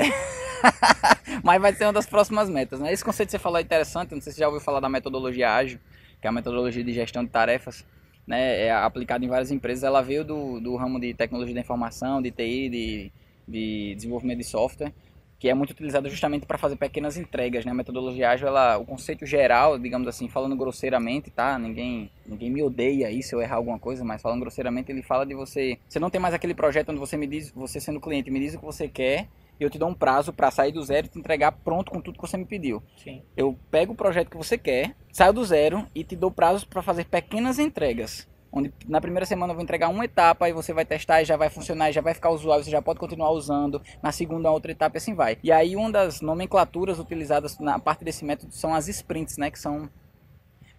Mas 1.42 1.60
vai 1.60 1.72
ser 1.74 1.84
uma 1.84 1.92
das 1.92 2.06
próximas 2.06 2.48
metas, 2.48 2.80
né? 2.80 2.92
Esse 2.92 3.04
conceito 3.04 3.28
que 3.28 3.32
você 3.32 3.38
falou 3.38 3.58
é 3.58 3.62
interessante, 3.62 4.14
não 4.14 4.20
sei 4.20 4.32
se 4.32 4.36
você 4.36 4.40
já 4.40 4.48
ouviu 4.48 4.60
falar 4.60 4.80
da 4.80 4.88
metodologia 4.88 5.54
ágil, 5.54 5.78
que 6.20 6.26
é 6.26 6.30
a 6.30 6.32
metodologia 6.32 6.82
de 6.82 6.92
gestão 6.92 7.22
de 7.24 7.30
tarefas, 7.30 7.84
né? 8.26 8.66
É 8.66 8.72
aplicada 8.72 9.24
em 9.24 9.28
várias 9.28 9.50
empresas, 9.50 9.84
ela 9.84 10.00
veio 10.00 10.24
do, 10.24 10.60
do 10.60 10.74
ramo 10.76 10.98
de 10.98 11.12
tecnologia 11.12 11.54
da 11.54 11.60
informação, 11.60 12.22
de 12.22 12.30
TI, 12.30 12.68
de, 12.68 13.12
de 13.46 13.94
desenvolvimento 13.94 14.38
de 14.38 14.44
software 14.44 14.92
que 15.38 15.48
é 15.48 15.54
muito 15.54 15.70
utilizada 15.70 16.08
justamente 16.08 16.46
para 16.46 16.58
fazer 16.58 16.76
pequenas 16.76 17.16
entregas, 17.16 17.64
né? 17.64 17.70
A 17.70 17.74
metodologia 17.74 18.30
ágil, 18.30 18.48
ela, 18.48 18.78
o 18.78 18.84
conceito 18.84 19.26
geral, 19.26 19.78
digamos 19.78 20.08
assim, 20.08 20.28
falando 20.28 20.56
grosseiramente, 20.56 21.30
tá? 21.30 21.58
Ninguém, 21.58 22.10
ninguém 22.26 22.50
me 22.50 22.62
odeia 22.62 23.08
aí 23.08 23.22
se 23.22 23.34
eu 23.34 23.40
errar 23.40 23.56
alguma 23.56 23.78
coisa, 23.78 24.04
mas 24.04 24.22
falando 24.22 24.40
grosseiramente, 24.40 24.90
ele 24.90 25.02
fala 25.02 25.26
de 25.26 25.34
você, 25.34 25.78
você 25.88 25.98
não 25.98 26.10
tem 26.10 26.20
mais 26.20 26.34
aquele 26.34 26.54
projeto 26.54 26.90
onde 26.90 27.00
você 27.00 27.16
me 27.16 27.26
diz, 27.26 27.50
você 27.50 27.80
sendo 27.80 28.00
cliente, 28.00 28.30
me 28.30 28.40
diz 28.40 28.54
o 28.54 28.58
que 28.58 28.64
você 28.64 28.88
quer, 28.88 29.28
e 29.58 29.62
eu 29.62 29.70
te 29.70 29.78
dou 29.78 29.88
um 29.88 29.94
prazo 29.94 30.32
para 30.32 30.50
sair 30.50 30.72
do 30.72 30.82
zero 30.82 31.06
e 31.06 31.10
te 31.10 31.18
entregar 31.18 31.52
pronto 31.52 31.90
com 31.90 32.00
tudo 32.00 32.16
que 32.18 32.26
você 32.26 32.36
me 32.36 32.44
pediu. 32.44 32.82
Sim. 32.96 33.22
Eu 33.36 33.56
pego 33.70 33.92
o 33.92 33.96
projeto 33.96 34.30
que 34.30 34.36
você 34.36 34.58
quer, 34.58 34.96
saio 35.12 35.32
do 35.32 35.44
zero 35.44 35.86
e 35.94 36.02
te 36.02 36.16
dou 36.16 36.30
prazos 36.30 36.64
para 36.64 36.82
fazer 36.82 37.04
pequenas 37.04 37.58
entregas 37.58 38.26
onde 38.54 38.72
na 38.86 39.00
primeira 39.00 39.26
semana 39.26 39.50
eu 39.50 39.56
vou 39.56 39.62
entregar 39.64 39.88
uma 39.88 40.04
etapa 40.04 40.48
e 40.48 40.52
você 40.52 40.72
vai 40.72 40.84
testar 40.84 41.20
e 41.20 41.24
já 41.24 41.36
vai 41.36 41.50
funcionar, 41.50 41.90
e 41.90 41.92
já 41.92 42.00
vai 42.00 42.14
ficar 42.14 42.30
usuável, 42.30 42.62
você 42.62 42.70
já 42.70 42.80
pode 42.80 43.00
continuar 43.00 43.30
usando, 43.32 43.82
na 44.00 44.12
segunda 44.12 44.50
outra 44.50 44.70
etapa 44.70 44.96
e 44.96 44.98
assim 44.98 45.12
vai. 45.12 45.36
E 45.42 45.50
aí 45.50 45.74
uma 45.74 45.90
das 45.90 46.20
nomenclaturas 46.20 47.00
utilizadas 47.00 47.58
na 47.58 47.78
parte 47.80 48.04
desse 48.04 48.24
método 48.24 48.54
são 48.54 48.72
as 48.72 48.86
sprints, 48.86 49.36
né, 49.36 49.50
que 49.50 49.58
são 49.58 49.90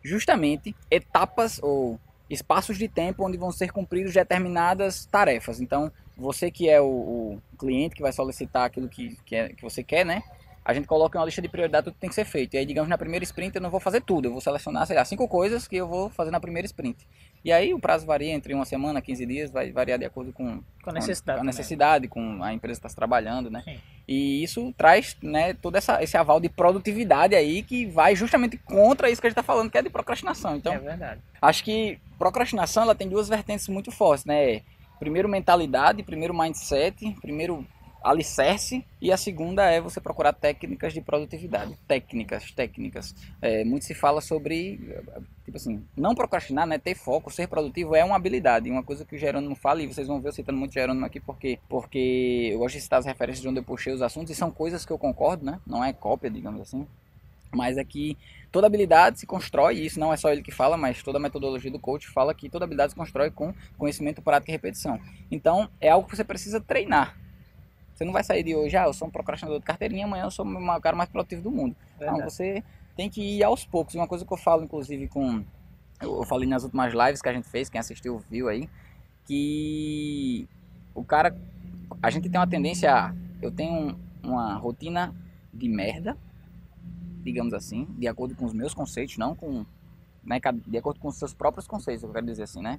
justamente 0.02 0.74
etapas 0.90 1.60
ou 1.62 2.00
espaços 2.30 2.78
de 2.78 2.88
tempo 2.88 3.26
onde 3.26 3.38
vão 3.38 3.52
ser 3.52 3.72
cumpridos 3.72 4.14
determinadas 4.14 5.06
tarefas. 5.06 5.60
Então, 5.60 5.92
você 6.18 6.50
que 6.50 6.70
é 6.70 6.80
o, 6.80 6.86
o 6.86 7.42
cliente 7.60 7.96
que 7.96 8.02
vai 8.02 8.14
solicitar 8.14 8.66
aquilo 8.66 8.88
que, 8.88 9.18
que, 9.26 9.36
é, 9.36 9.50
que 9.50 9.62
você 9.62 9.84
quer, 9.84 10.06
né? 10.06 10.24
a 10.66 10.74
gente 10.74 10.88
coloca 10.88 11.20
uma 11.20 11.26
lista 11.26 11.44
de 11.44 11.48
prioridade 11.48 11.84
tudo 11.84 11.94
que 11.94 12.00
tem 12.00 12.10
que 12.10 12.16
ser 12.16 12.26
feito. 12.26 12.56
E 12.56 12.58
aí, 12.58 12.66
digamos, 12.66 12.90
na 12.90 12.98
primeira 12.98 13.24
sprint 13.24 13.56
eu 13.56 13.62
não 13.62 13.70
vou 13.70 13.80
fazer 13.80 14.02
tudo, 14.02 14.26
eu 14.26 14.32
vou 14.32 14.42
selecionar, 14.42 14.88
sei 14.88 14.96
lá, 14.96 15.06
cinco 15.06 15.28
coisas 15.28 15.68
que 15.68 15.76
eu 15.76 15.88
vou 15.88 16.10
fazer 16.10 16.32
na 16.32 16.40
primeira 16.40 16.66
sprint. 16.66 17.08
E 17.46 17.52
aí 17.52 17.76
o 17.76 17.80
prazo 17.80 18.08
varia 18.08 18.34
entre 18.34 18.56
uma 18.56 18.66
semana, 18.66 19.00
15 19.00 19.24
dias, 19.24 19.52
vai 19.52 19.72
variar 19.72 20.00
de 20.00 20.06
acordo 20.06 20.34
com, 20.34 20.64
com 20.82 20.90
a 20.90 20.94
necessidade, 20.94 21.38
com, 21.38 21.44
a, 21.44 21.46
necessidade, 21.46 22.08
com 22.08 22.44
a 22.44 22.52
empresa 22.52 22.82
que 22.82 22.88
está 22.88 22.98
trabalhando, 22.98 23.52
né? 23.52 23.62
Sim. 23.64 23.78
E 24.08 24.44
isso 24.44 24.74
traz, 24.76 25.16
né, 25.22 25.54
todo 25.54 25.76
essa, 25.76 26.02
esse 26.02 26.18
aval 26.18 26.40
de 26.40 26.50
produtividade 26.50 27.36
aí 27.36 27.62
que 27.62 27.86
vai 27.86 28.16
justamente 28.16 28.58
contra 28.58 29.12
isso 29.12 29.22
que 29.22 29.28
a 29.28 29.30
gente 29.30 29.38
está 29.38 29.44
falando, 29.44 29.70
que 29.70 29.78
é 29.78 29.84
de 29.84 29.92
procrastinação. 29.92 30.56
Então, 30.56 30.74
é 30.74 30.80
verdade. 30.80 31.22
Acho 31.40 31.64
que 31.64 32.00
procrastinação 32.18 32.82
ela 32.82 32.96
tem 32.96 33.08
duas 33.08 33.30
vertentes 33.30 33.68
muito 33.68 33.92
fortes, 33.92 34.26
né? 34.26 34.62
Primeiro 34.98 35.30
mentalidade, 35.30 36.02
primeiro 36.02 36.34
mindset, 36.34 37.16
primeiro 37.22 37.64
alicerce 38.06 38.86
e 39.02 39.12
a 39.12 39.18
segunda 39.18 39.64
é 39.70 39.82
você 39.82 40.00
procurar 40.00 40.32
técnicas 40.32 40.94
de 40.94 41.02
produtividade. 41.02 41.76
Técnicas 41.88 42.52
técnicas. 42.52 43.16
É, 43.42 43.64
muito 43.64 43.86
se 43.86 43.96
fala 43.96 44.22
sobre 44.22 44.78
tipo 45.44 45.58
assim 45.58 45.84
não 45.98 46.14
procrastinar 46.14 46.68
né? 46.68 46.78
Ter 46.78 46.96
foco 46.96 47.32
ser 47.32 47.48
produtivo 47.48 47.96
é 47.96 48.04
uma 48.04 48.16
habilidade 48.16 48.70
uma 48.70 48.84
coisa 48.84 49.04
que 49.04 49.16
o 49.16 49.20
Jerônimo 49.20 49.56
fala 49.56 49.82
e 49.82 49.88
vocês 49.88 50.08
vão 50.08 50.22
ver 50.22 50.30
eu 50.30 50.34
citando 50.34 50.58
muito 50.58 50.74
Jerônimo 50.74 51.06
aqui 51.06 51.20
porque 51.20 51.60
porque 51.68 52.50
eu 52.52 52.60
gosto 52.60 52.76
de 52.76 52.82
citar 52.82 53.00
as 53.00 53.06
referências 53.06 53.42
de 53.42 53.48
onde 53.48 53.60
eu 53.60 53.64
puxei 53.64 53.94
os 53.94 54.02
assuntos 54.02 54.32
e 54.32 54.36
são 54.36 54.52
coisas 54.52 54.86
que 54.86 54.92
eu 54.92 54.98
concordo 54.98 55.44
né? 55.44 55.60
Não 55.66 55.84
é 55.84 55.92
cópia 55.92 56.30
digamos 56.30 56.62
assim. 56.62 56.88
Mas 57.52 57.78
é 57.78 57.84
que 57.86 58.18
toda 58.52 58.68
habilidade 58.68 59.20
se 59.20 59.26
constrói, 59.26 59.76
e 59.76 59.86
isso 59.86 60.00
não 60.00 60.12
é 60.12 60.18
só 60.18 60.30
ele 60.30 60.42
que 60.42 60.52
fala, 60.52 60.78
mas 60.78 61.02
toda 61.02 61.18
a 61.18 61.22
metodologia 61.22 61.72
do 61.72 61.80
coach 61.80 62.08
fala 62.08 62.34
que 62.34 62.50
toda 62.50 62.66
habilidade 62.66 62.92
se 62.92 62.98
constrói 62.98 63.32
com 63.32 63.54
conhecimento, 63.78 64.22
prática 64.22 64.52
e 64.52 64.54
repetição. 64.54 65.00
Então, 65.32 65.70
é 65.80 65.90
algo 65.90 66.08
que 66.08 66.16
você 66.16 66.24
precisa 66.24 66.60
treinar. 66.60 67.18
Você 67.96 68.04
não 68.04 68.12
vai 68.12 68.26
sair 68.26 68.44
de 68.44 68.54
hoje, 68.54 68.76
ah, 68.76 68.88
eu 68.88 68.94
sou 68.94 69.08
um 69.08 69.12
procrastinador 69.12 69.58
de 69.58 69.66
carteirinha, 69.66 70.06
amanhã 70.06 70.26
eu 70.26 70.32
sou 70.32 70.46
o 70.46 70.82
cara 70.82 70.98
mais 70.98 71.10
produtivo 71.10 71.42
do 71.42 71.50
mundo. 71.50 71.74
Verdade. 71.98 72.20
Não, 72.20 72.30
você 72.30 72.62
tem 72.94 73.10
que 73.10 73.38
ir 73.38 73.44
aos 73.44 73.66
poucos. 73.66 73.96
Uma 73.96 74.06
coisa 74.06 74.26
que 74.26 74.34
eu 74.34 74.38
falo, 74.38 74.66
inclusive, 74.66 75.08
com. 75.08 75.46
Eu 76.02 76.24
falei 76.24 76.48
nas 76.48 76.64
últimas 76.64 76.94
lives 76.94 77.22
que 77.22 77.30
a 77.30 77.34
gente 77.34 77.48
fez, 77.48 77.70
quem 77.70 77.80
assistiu 77.80 78.20
viu 78.30 78.50
aí, 78.50 78.70
que 79.26 80.46
o 80.94 81.06
cara. 81.06 81.34
A 82.04 82.10
gente 82.10 82.30
tem 82.30 82.38
uma 82.38 82.48
tendência 82.48 82.94
a. 82.94 83.16
Eu 83.42 83.50
tenho 83.50 83.98
uma 84.22 84.56
rotina 84.56 85.16
de 85.54 85.70
merda, 85.70 86.18
digamos 87.24 87.54
assim, 87.54 87.86
de 87.98 88.10
acordo 88.10 88.36
com 88.36 88.44
os 88.44 88.54
meus 88.54 88.74
conceitos, 88.74 89.18
não 89.18 89.34
com. 89.34 89.66
Né, 90.22 90.42
de 90.68 90.78
acordo 90.78 91.00
com 91.00 91.08
os 91.08 91.16
seus 91.18 91.34
próprios 91.34 91.66
conceitos, 91.66 92.04
eu 92.04 92.10
quero 92.10 92.26
dizer 92.26 92.44
assim, 92.44 92.62
né? 92.62 92.78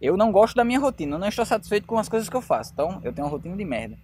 Eu 0.00 0.18
não 0.18 0.30
gosto 0.30 0.54
da 0.56 0.64
minha 0.64 0.80
rotina, 0.80 1.14
eu 1.14 1.18
não 1.18 1.28
estou 1.28 1.46
satisfeito 1.46 1.86
com 1.86 1.96
as 1.96 2.10
coisas 2.10 2.28
que 2.28 2.36
eu 2.36 2.42
faço. 2.42 2.72
Então, 2.74 3.00
eu 3.02 3.12
tenho 3.12 3.26
uma 3.26 3.30
rotina 3.30 3.56
de 3.56 3.64
merda. 3.64 3.96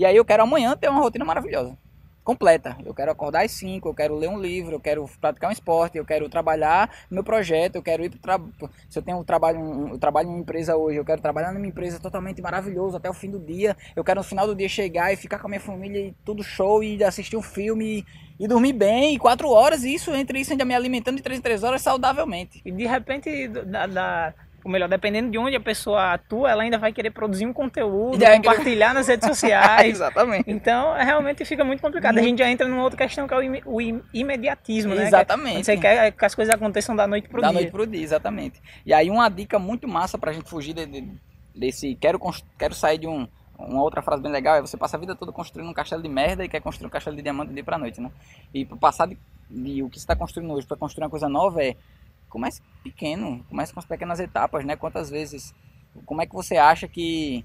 E 0.00 0.04
aí 0.06 0.16
eu 0.16 0.24
quero 0.24 0.42
amanhã 0.42 0.74
ter 0.74 0.88
uma 0.88 1.02
rotina 1.02 1.26
maravilhosa. 1.26 1.76
completa. 2.24 2.74
Eu 2.86 2.94
quero 2.94 3.10
acordar 3.10 3.44
às 3.44 3.50
5, 3.50 3.86
eu 3.86 3.94
quero 3.94 4.14
ler 4.14 4.30
um 4.30 4.40
livro, 4.40 4.76
eu 4.76 4.80
quero 4.80 5.04
praticar 5.20 5.50
um 5.50 5.52
esporte, 5.52 5.98
eu 5.98 6.06
quero 6.06 6.26
trabalhar 6.26 6.90
meu 7.10 7.22
projeto, 7.22 7.76
eu 7.76 7.82
quero 7.82 8.02
ir 8.02 8.10
para 8.18 8.40
se 8.88 8.98
eu 8.98 9.02
tenho 9.02 9.18
um 9.18 9.24
trabalho, 9.24 9.60
um, 9.60 9.88
eu 9.88 9.98
trabalho 9.98 10.28
em 10.28 10.30
uma 10.30 10.40
empresa 10.40 10.74
hoje, 10.74 10.96
eu 10.96 11.04
quero 11.04 11.20
trabalhar 11.20 11.52
numa 11.52 11.66
empresa 11.66 12.00
totalmente 12.00 12.40
maravilhosa 12.40 12.96
até 12.96 13.10
o 13.10 13.12
fim 13.12 13.30
do 13.30 13.38
dia. 13.38 13.76
Eu 13.94 14.02
quero 14.02 14.20
no 14.20 14.24
final 14.24 14.46
do 14.46 14.54
dia 14.54 14.70
chegar 14.70 15.12
e 15.12 15.16
ficar 15.16 15.38
com 15.38 15.48
a 15.48 15.50
minha 15.50 15.60
família 15.60 16.00
e 16.00 16.14
tudo 16.24 16.42
show 16.42 16.82
e 16.82 17.04
assistir 17.04 17.36
um 17.36 17.42
filme 17.42 17.98
e, 18.38 18.44
e 18.44 18.48
dormir 18.48 18.72
bem, 18.72 19.16
e 19.16 19.18
quatro 19.18 19.50
horas, 19.50 19.84
isso 19.84 20.14
entre 20.14 20.40
isso 20.40 20.52
ainda 20.52 20.64
me 20.64 20.74
alimentando 20.74 21.16
de 21.16 21.22
três 21.22 21.38
em 21.38 21.42
três 21.42 21.62
horas 21.62 21.82
saudavelmente. 21.82 22.62
E 22.64 22.72
de 22.72 22.86
repente 22.86 23.48
da, 23.48 23.86
da 23.86 24.34
ou 24.64 24.70
melhor, 24.70 24.88
dependendo 24.88 25.30
de 25.30 25.38
onde 25.38 25.56
a 25.56 25.60
pessoa 25.60 26.12
atua, 26.12 26.50
ela 26.50 26.62
ainda 26.62 26.78
vai 26.78 26.92
querer 26.92 27.10
produzir 27.10 27.46
um 27.46 27.52
conteúdo, 27.52 28.18
compartilhar 28.18 28.92
nas 28.92 29.08
redes 29.08 29.26
sociais. 29.28 29.96
Exatamente. 29.96 30.50
Então, 30.50 30.94
realmente 30.94 31.44
fica 31.44 31.64
muito 31.64 31.80
complicado. 31.80 32.14
Muito. 32.14 32.24
A 32.24 32.28
gente 32.28 32.38
já 32.38 32.50
entra 32.50 32.68
numa 32.68 32.82
outra 32.82 32.98
questão 32.98 33.26
que 33.26 33.34
é 33.34 33.62
o, 33.64 33.80
imediatismo, 34.12 34.94
né? 34.94 35.06
Exatamente. 35.06 35.64
você 35.64 35.76
quer 35.76 36.12
que 36.12 36.24
as 36.24 36.34
coisas 36.34 36.54
aconteçam 36.54 36.94
da 36.94 37.06
noite 37.06 37.28
pro 37.28 37.40
da 37.40 37.48
dia. 37.48 37.54
Da 37.54 37.60
noite 37.60 37.72
pro 37.72 37.86
dia, 37.86 38.02
exatamente. 38.02 38.60
E 38.84 38.92
aí 38.92 39.10
uma 39.10 39.28
dica 39.28 39.58
muito 39.58 39.88
massa 39.88 40.18
pra 40.18 40.32
gente 40.32 40.48
fugir 40.48 40.74
de, 40.74 40.86
de, 40.86 41.08
desse 41.54 41.94
quero, 41.94 42.20
quero 42.58 42.74
sair 42.74 42.98
de 42.98 43.06
um 43.06 43.26
uma 43.68 43.82
outra 43.82 44.00
frase 44.00 44.22
bem 44.22 44.32
legal 44.32 44.56
é 44.56 44.60
você 44.60 44.76
passa 44.76 44.96
a 44.96 45.00
vida 45.00 45.14
toda 45.14 45.32
construindo 45.32 45.68
um 45.68 45.74
castelo 45.74 46.02
de 46.02 46.08
merda 46.08 46.44
e 46.44 46.48
quer 46.48 46.60
construir 46.60 46.86
um 46.86 46.90
castelo 46.90 47.14
de 47.16 47.22
diamante 47.22 47.48
de 47.48 47.54
dia 47.54 47.64
pra 47.64 47.76
noite, 47.76 48.00
né? 48.00 48.10
E 48.54 48.64
passar 48.64 49.06
de, 49.06 49.18
de 49.50 49.82
o 49.82 49.90
que 49.90 49.98
você 49.98 50.04
está 50.04 50.16
construindo 50.16 50.50
hoje 50.52 50.66
para 50.66 50.78
construir 50.78 51.04
uma 51.04 51.10
coisa 51.10 51.28
nova 51.28 51.62
é 51.62 51.76
comece 52.30 52.62
pequeno, 52.82 53.44
comece 53.48 53.72
com 53.72 53.80
as 53.80 53.86
pequenas 53.86 54.20
etapas, 54.20 54.64
né? 54.64 54.76
Quantas 54.76 55.10
vezes, 55.10 55.54
como 56.06 56.22
é 56.22 56.26
que 56.26 56.34
você 56.34 56.56
acha 56.56 56.88
que 56.88 57.44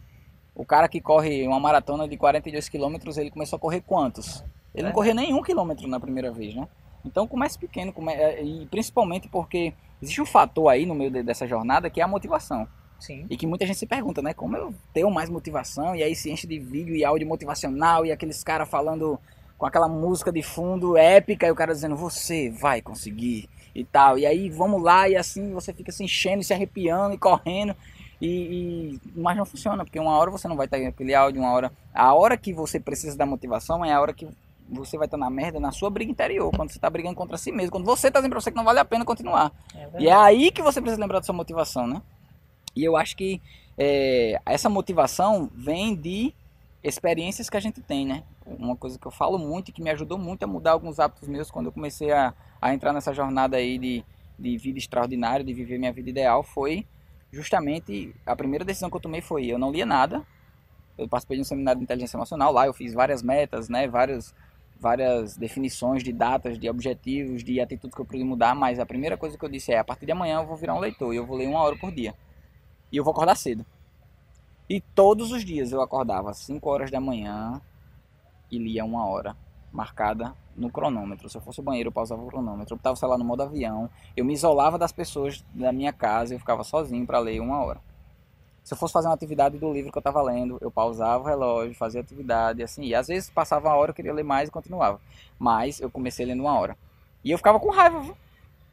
o 0.54 0.65
cara 0.65 0.88
que 0.88 1.01
corre 1.01 1.46
uma 1.46 1.60
maratona 1.60 2.08
de 2.08 2.15
42 2.15 2.70
quilômetros, 2.70 3.18
ele 3.18 3.32
começou 3.32 3.58
a 3.58 3.60
correr 3.60 3.82
quantos? 3.82 4.44
Ele 4.74 4.84
não 4.84 4.92
é. 4.92 4.94
correu 4.94 5.15
nenhum 5.15 5.42
quilômetro 5.42 5.88
na 5.88 6.00
primeira 6.00 6.32
vez, 6.32 6.56
né? 6.56 6.68
Então 7.04 7.27
comece 7.27 7.58
pequeno, 7.58 7.92
come... 7.92 8.13
É, 8.13 8.44
e 8.44 8.65
principalmente 8.68 9.27
porque 9.27 9.74
existe 10.01 10.22
um 10.22 10.25
fator 10.25 10.70
aí 10.70 10.86
no 10.86 10.96
meio 10.96 11.12
dessa 11.24 11.48
jornada 11.48 11.89
que 11.89 12.00
é 12.00 12.04
a 12.04 12.08
motivação. 12.08 12.68
Sim. 13.00 13.25
E 13.30 13.38
que 13.38 13.46
muita 13.46 13.65
gente 13.65 13.77
se 13.77 13.86
pergunta, 13.86 14.22
né? 14.22 14.34
Como 14.34 14.56
eu 14.56 14.74
tenho 14.94 15.12
mais 15.12 15.30
motivação? 15.30 15.96
E 15.96 16.01
aí 16.01 16.15
se 16.15 16.32
enche 16.32 16.48
de 16.48 16.58
vídeo 16.58 16.96
e 16.96 17.04
áudio 17.04 17.27
motivacional 17.27 18.06
e 18.06 18.12
aqueles 18.12 18.44
caras 18.44 18.70
falando 18.70 19.20
com 19.57 19.65
aquela 19.65 19.88
música 19.88 20.31
de 20.31 20.43
fundo 20.43 20.97
épica 20.97 21.47
e 21.47 21.51
o 21.51 21.55
cara 21.55 21.74
dizendo, 21.74 21.95
você 21.95 22.50
vai 22.50 22.81
conseguir 22.81 23.50
e 23.74 23.83
tal. 23.83 24.17
E 24.17 24.25
aí 24.25 24.50
vamos 24.50 24.81
lá 24.81 25.07
e 25.09 25.15
assim 25.15 25.53
você 25.53 25.74
fica 25.74 25.91
se 25.91 26.03
enchendo, 26.03 26.43
se 26.43 26.53
arrepiando 26.53 27.13
e 27.13 27.17
correndo. 27.17 27.75
E, 28.21 28.27
e, 28.27 29.01
mas 29.15 29.35
não 29.35 29.45
funciona, 29.45 29.83
porque 29.83 30.00
uma 30.00 30.17
hora 30.17 30.31
você 30.31 30.47
não 30.47 30.55
vai 30.55 30.65
estar 30.65 30.77
aquele 30.77 31.13
áudio, 31.13 31.41
uma 31.41 31.51
hora. 31.51 31.71
A 31.93 32.13
hora 32.13 32.38
que 32.38 32.53
você 32.53 32.79
precisa 32.79 33.17
da 33.17 33.25
motivação 33.25 33.83
é 33.83 33.91
a 33.91 34.01
hora 34.01 34.13
que 34.13 34.27
você 34.67 34.97
vai 34.97 35.05
estar 35.05 35.17
na 35.17 35.29
merda 35.29 35.59
na 35.59 35.71
sua 35.71 35.89
briga 35.89 36.12
interior, 36.12 36.51
quando 36.55 36.69
você 36.69 36.77
está 36.77 36.89
brigando 36.89 37.15
contra 37.15 37.38
si 37.38 37.51
mesmo, 37.51 37.71
quando 37.71 37.85
você 37.85 38.07
está 38.07 38.19
dizendo 38.19 38.31
pra 38.31 38.41
você 38.41 38.51
que 38.51 38.57
não 38.57 38.63
vale 38.63 38.79
a 38.79 38.85
pena 38.85 39.05
continuar. 39.05 39.51
É 39.75 39.89
e 40.00 40.07
é 40.07 40.13
aí 40.13 40.50
que 40.50 40.62
você 40.62 40.81
precisa 40.81 41.00
lembrar 41.00 41.19
da 41.19 41.25
sua 41.25 41.35
motivação, 41.35 41.85
né? 41.85 42.01
E 42.75 42.83
eu 42.83 42.97
acho 42.97 43.15
que 43.15 43.41
é, 43.77 44.39
essa 44.45 44.69
motivação 44.69 45.50
vem 45.53 45.95
de 45.95 46.33
experiências 46.83 47.50
que 47.50 47.57
a 47.57 47.59
gente 47.59 47.81
tem, 47.81 48.05
né? 48.05 48.24
Uma 48.46 48.75
coisa 48.75 49.00
que 49.00 49.06
eu 49.06 49.12
falo 49.12 49.40
muito 49.40 49.70
e 49.70 49.72
que 49.72 49.82
me 49.82 49.90
ajudou 49.90 50.18
muito 50.18 50.44
a 50.44 50.48
mudar 50.48 50.72
alguns 50.72 51.00
hábitos 51.00 51.28
meus 51.28 51.50
quando 51.50 51.68
eu 51.68 51.72
comecei 51.72 52.12
a, 52.12 52.34
a 52.62 52.74
entrar 52.74 52.94
nessa 52.94 53.12
jornada 53.14 53.58
aí 53.58 53.80
de, 53.80 54.06
de 54.38 54.58
vida 54.58 54.78
extraordinária, 54.78 55.44
de 55.44 55.54
viver 55.54 55.80
minha 55.80 55.92
vida 55.92 56.10
ideal, 56.10 56.44
foi 56.44 56.86
justamente 57.32 58.16
a 58.25 58.36
primeira 58.36 58.64
decisão 58.64 58.90
que 58.90 58.96
eu 58.96 59.02
tomei 59.02 59.22
foi 59.22 59.46
eu 59.46 59.58
não 59.58 59.72
lia 59.72 59.86
nada. 59.86 60.25
Eu 60.98 61.10
participei 61.10 61.38
de 61.38 61.42
um 61.42 61.46
seminário 61.46 61.80
de 61.80 61.84
inteligência 61.84 62.16
emocional, 62.16 62.54
lá 62.54 62.68
eu 62.68 62.74
fiz 62.74 62.94
várias 62.94 63.22
metas, 63.22 63.68
né, 63.68 63.88
várias 63.88 64.34
várias 64.80 65.38
definições 65.38 66.04
de 66.04 66.12
datas, 66.12 66.60
de 66.60 66.70
objetivos, 66.70 67.44
de 67.44 67.60
atitudes 67.60 67.96
que 67.96 68.02
eu 68.02 68.06
podia 68.06 68.25
mudar, 68.25 68.54
mas 68.54 68.80
a 68.80 68.86
primeira 68.86 69.18
coisa 69.18 69.38
que 69.38 69.44
eu 69.44 69.50
disse 69.50 69.72
é 69.72 69.80
a 69.80 69.84
partir 69.84 70.06
de 70.06 70.12
amanhã 70.12 70.42
eu 70.42 70.46
vou 70.46 70.56
virar 70.56 70.75
um 70.75 70.80
leitor 70.80 71.14
e 71.14 71.18
eu 71.18 71.25
vou 71.25 71.38
ler 71.38 71.48
uma 71.48 71.62
hora 71.62 71.75
por 71.78 71.92
dia. 71.92 72.14
E 72.92 72.98
eu 72.98 73.04
vou 73.04 73.12
acordar 73.12 73.36
cedo. 73.36 73.66
E 74.70 74.82
todos 74.82 75.32
os 75.32 75.44
dias 75.46 75.72
eu 75.72 75.82
acordava 75.82 76.32
às 76.32 76.38
5 76.38 76.70
horas 76.70 76.92
da 76.92 77.00
manhã 77.00 77.62
e 78.55 78.59
lia 78.59 78.85
uma 78.85 79.07
hora 79.07 79.35
marcada 79.71 80.33
no 80.55 80.69
cronômetro. 80.69 81.29
Se 81.29 81.38
eu 81.38 81.41
fosse 81.41 81.59
ao 81.59 81.63
banheiro, 81.65 81.89
eu 81.89 81.91
pausava 81.91 82.21
o 82.21 82.27
cronômetro. 82.27 82.75
Eu 82.75 82.77
estava, 82.77 82.95
sei 82.95 83.07
lá, 83.07 83.17
no 83.17 83.25
modo 83.25 83.43
avião. 83.43 83.89
Eu 84.15 84.24
me 84.24 84.33
isolava 84.33 84.77
das 84.77 84.91
pessoas 84.91 85.43
da 85.53 85.71
minha 85.71 85.91
casa 85.91 86.33
eu 86.33 86.39
ficava 86.39 86.63
sozinho 86.63 87.05
para 87.05 87.19
ler 87.19 87.39
uma 87.39 87.63
hora. 87.63 87.79
Se 88.63 88.74
eu 88.74 88.77
fosse 88.77 88.93
fazer 88.93 89.07
uma 89.07 89.13
atividade 89.13 89.59
do 89.59 89.71
livro 89.71 89.91
que 89.91 89.97
eu 89.97 90.00
estava 90.00 90.21
lendo, 90.24 90.57
eu 90.59 90.71
pausava 90.71 91.24
o 91.24 91.27
relógio, 91.27 91.75
fazia 91.75 92.01
atividade, 92.01 92.63
assim. 92.63 92.83
E 92.83 92.95
às 92.95 93.07
vezes 93.07 93.29
passava 93.29 93.67
uma 93.67 93.75
hora, 93.75 93.91
eu 93.91 93.95
queria 93.95 94.13
ler 94.13 94.24
mais 94.24 94.50
e 94.50 94.51
continuava. 94.51 95.00
Mas 95.38 95.79
eu 95.79 95.91
comecei 95.91 96.25
lendo 96.25 96.39
uma 96.39 96.57
hora. 96.57 96.75
E 97.24 97.29
eu 97.29 97.38
ficava 97.38 97.59
com 97.59 97.69
raiva. 97.69 98.00
Viu? 98.00 98.17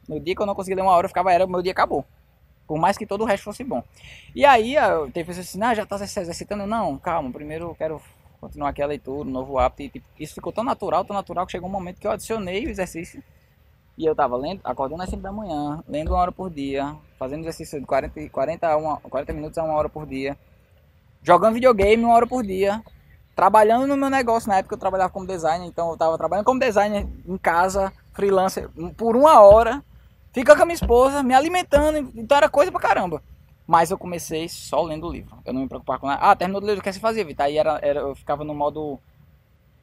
No 0.07 0.19
dia 0.19 0.35
que 0.35 0.41
eu 0.41 0.45
não 0.45 0.55
conseguia 0.55 0.77
ler 0.77 0.81
uma 0.81 0.93
hora, 0.93 1.05
eu 1.05 1.09
ficava, 1.09 1.31
era, 1.31 1.45
meu 1.45 1.61
dia 1.61 1.71
acabou. 1.71 2.03
Por 2.65 2.79
mais 2.79 2.97
que 2.97 3.05
todo 3.05 3.21
o 3.21 3.25
resto 3.25 3.43
fosse 3.43 3.63
bom. 3.63 3.83
E 4.33 4.43
aí, 4.43 4.75
eu, 4.75 5.11
tem 5.11 5.23
pessoas 5.23 5.47
assim, 5.47 5.61
ah, 5.61 5.75
já 5.75 5.83
está 5.83 5.97
se 5.99 6.19
exercitando? 6.19 6.65
Não, 6.65 6.97
calma, 6.97 7.31
primeiro 7.31 7.65
eu 7.65 7.75
quero 7.75 8.01
continuar 8.43 8.69
aqui 8.69 8.81
a 8.81 8.87
leitura, 8.87 9.27
um 9.27 9.31
novo 9.31 9.57
hábito. 9.57 9.81
E 9.81 9.89
tipo, 9.89 10.05
isso 10.19 10.33
ficou 10.33 10.51
tão 10.51 10.63
natural, 10.63 11.03
tão 11.05 11.15
natural, 11.15 11.45
que 11.45 11.51
chegou 11.51 11.69
um 11.69 11.71
momento 11.71 11.99
que 11.99 12.07
eu 12.07 12.11
adicionei 12.11 12.65
o 12.65 12.69
exercício. 12.69 13.23
E 13.97 14.05
eu 14.05 14.15
tava 14.15 14.35
lendo, 14.35 14.61
acordando 14.63 15.03
às 15.03 15.09
5 15.09 15.21
da 15.21 15.31
manhã, 15.31 15.83
lendo 15.87 16.09
uma 16.09 16.19
hora 16.19 16.31
por 16.31 16.49
dia, 16.49 16.95
fazendo 17.17 17.41
exercício 17.41 17.79
de 17.79 17.85
40, 17.85 18.29
40, 18.29 18.77
uma, 18.77 18.97
40 18.97 19.33
minutos 19.33 19.57
a 19.57 19.63
uma 19.63 19.75
hora 19.75 19.87
por 19.87 20.05
dia, 20.05 20.37
jogando 21.21 21.53
videogame 21.53 22.03
uma 22.03 22.15
hora 22.15 22.25
por 22.25 22.43
dia, 22.43 22.83
trabalhando 23.35 23.85
no 23.87 23.95
meu 23.95 24.09
negócio. 24.09 24.49
Na 24.49 24.57
época 24.57 24.75
eu 24.75 24.79
trabalhava 24.79 25.11
como 25.11 25.27
designer, 25.27 25.67
então 25.67 25.91
eu 25.91 25.97
tava 25.97 26.17
trabalhando 26.17 26.45
como 26.45 26.59
designer 26.59 27.07
em 27.25 27.37
casa, 27.37 27.93
freelancer, 28.13 28.69
por 28.97 29.15
uma 29.15 29.39
hora 29.41 29.83
Fica 30.33 30.55
com 30.55 30.63
a 30.63 30.65
minha 30.65 30.73
esposa, 30.73 31.21
me 31.21 31.35
alimentando, 31.35 32.11
então 32.15 32.35
era 32.35 32.49
coisa 32.49 32.71
pra 32.71 32.81
caramba. 32.81 33.21
Mas 33.65 33.91
eu 33.91 33.97
comecei 33.97 34.49
só 34.49 34.81
lendo 34.81 35.07
o 35.07 35.11
livro. 35.11 35.37
Eu 35.45 35.53
não 35.53 35.61
me 35.61 35.67
preocupava 35.67 35.99
com 35.99 36.07
nada. 36.07 36.21
Ah, 36.21 36.35
terminou 36.35 36.59
de 36.59 36.67
ler, 36.67 36.77
o 36.77 36.81
que 36.81 36.91
você 36.91 36.99
fazia, 36.99 37.23
Vitor? 37.23 37.45
Aí 37.45 37.57
era, 37.57 37.79
era, 37.81 38.01
eu 38.01 38.15
ficava 38.15 38.43
no 38.43 38.53
modo. 38.53 38.99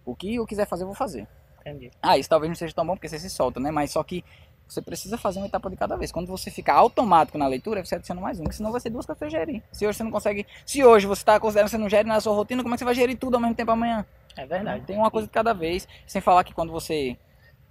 O 0.05 0.15
que 0.15 0.35
eu 0.35 0.47
quiser 0.47 0.67
fazer, 0.67 0.83
eu 0.83 0.89
vou 0.89 0.95
fazer. 0.95 1.27
Entendi. 1.61 1.91
Ah, 2.03 2.19
isso 2.19 2.29
talvez 2.29 2.49
não 2.49 2.55
seja 2.55 2.75
tão 2.75 2.87
bom 2.87 2.95
porque 2.95 3.09
você 3.09 3.19
se 3.19 3.31
solta, 3.31 3.61
né? 3.61 3.71
Mas 3.71 3.91
só 3.91 4.03
que 4.03 4.25
você 4.67 4.81
precisa 4.81 5.19
fazer 5.19 5.41
uma 5.41 5.47
etapa 5.47 5.69
de 5.69 5.77
cada 5.77 5.97
vez. 5.97 6.13
Quando 6.13 6.29
você 6.29 6.51
fica 6.51 6.73
automático 6.73 7.37
na 7.37 7.47
leitura, 7.47 7.85
você 7.85 7.97
adiciona 7.97 8.21
mais 8.21 8.39
um, 8.39 8.45
porque 8.45 8.57
senão 8.57 8.71
vai 8.71 8.81
ser 8.81 8.91
duas 8.91 9.05
que 9.05 9.15
você 9.15 9.29
gerir. 9.29 9.63
Se 9.73 9.87
hoje 9.87 9.99
você 9.99 10.05
não 10.05 10.11
consegue. 10.11 10.47
Se 10.65 10.85
hoje 10.85 11.07
você 11.07 11.23
está 11.23 11.41
considerando 11.41 11.67
que 11.67 11.71
você 11.73 11.79
não 11.79 11.89
gere 11.89 12.09
na 12.09 12.21
sua 12.21 12.35
rotina, 12.35 12.63
como 12.63 12.75
é 12.75 12.77
que 12.77 12.81
você 12.81 12.85
vai 12.85 12.95
gerir 12.95 13.19
tudo 13.19 13.35
ao 13.35 13.41
mesmo 13.41 13.55
tempo 13.55 13.71
amanhã? 13.73 14.07
É 14.37 14.47
verdade. 14.47 14.85
Tem 14.85 14.97
uma 14.97 15.11
coisa 15.11 15.27
de 15.27 15.33
cada 15.33 15.53
vez. 15.53 15.89
Sem 16.07 16.21
falar 16.21 16.45
que 16.45 16.55
quando 16.55 16.71
você 16.71 17.17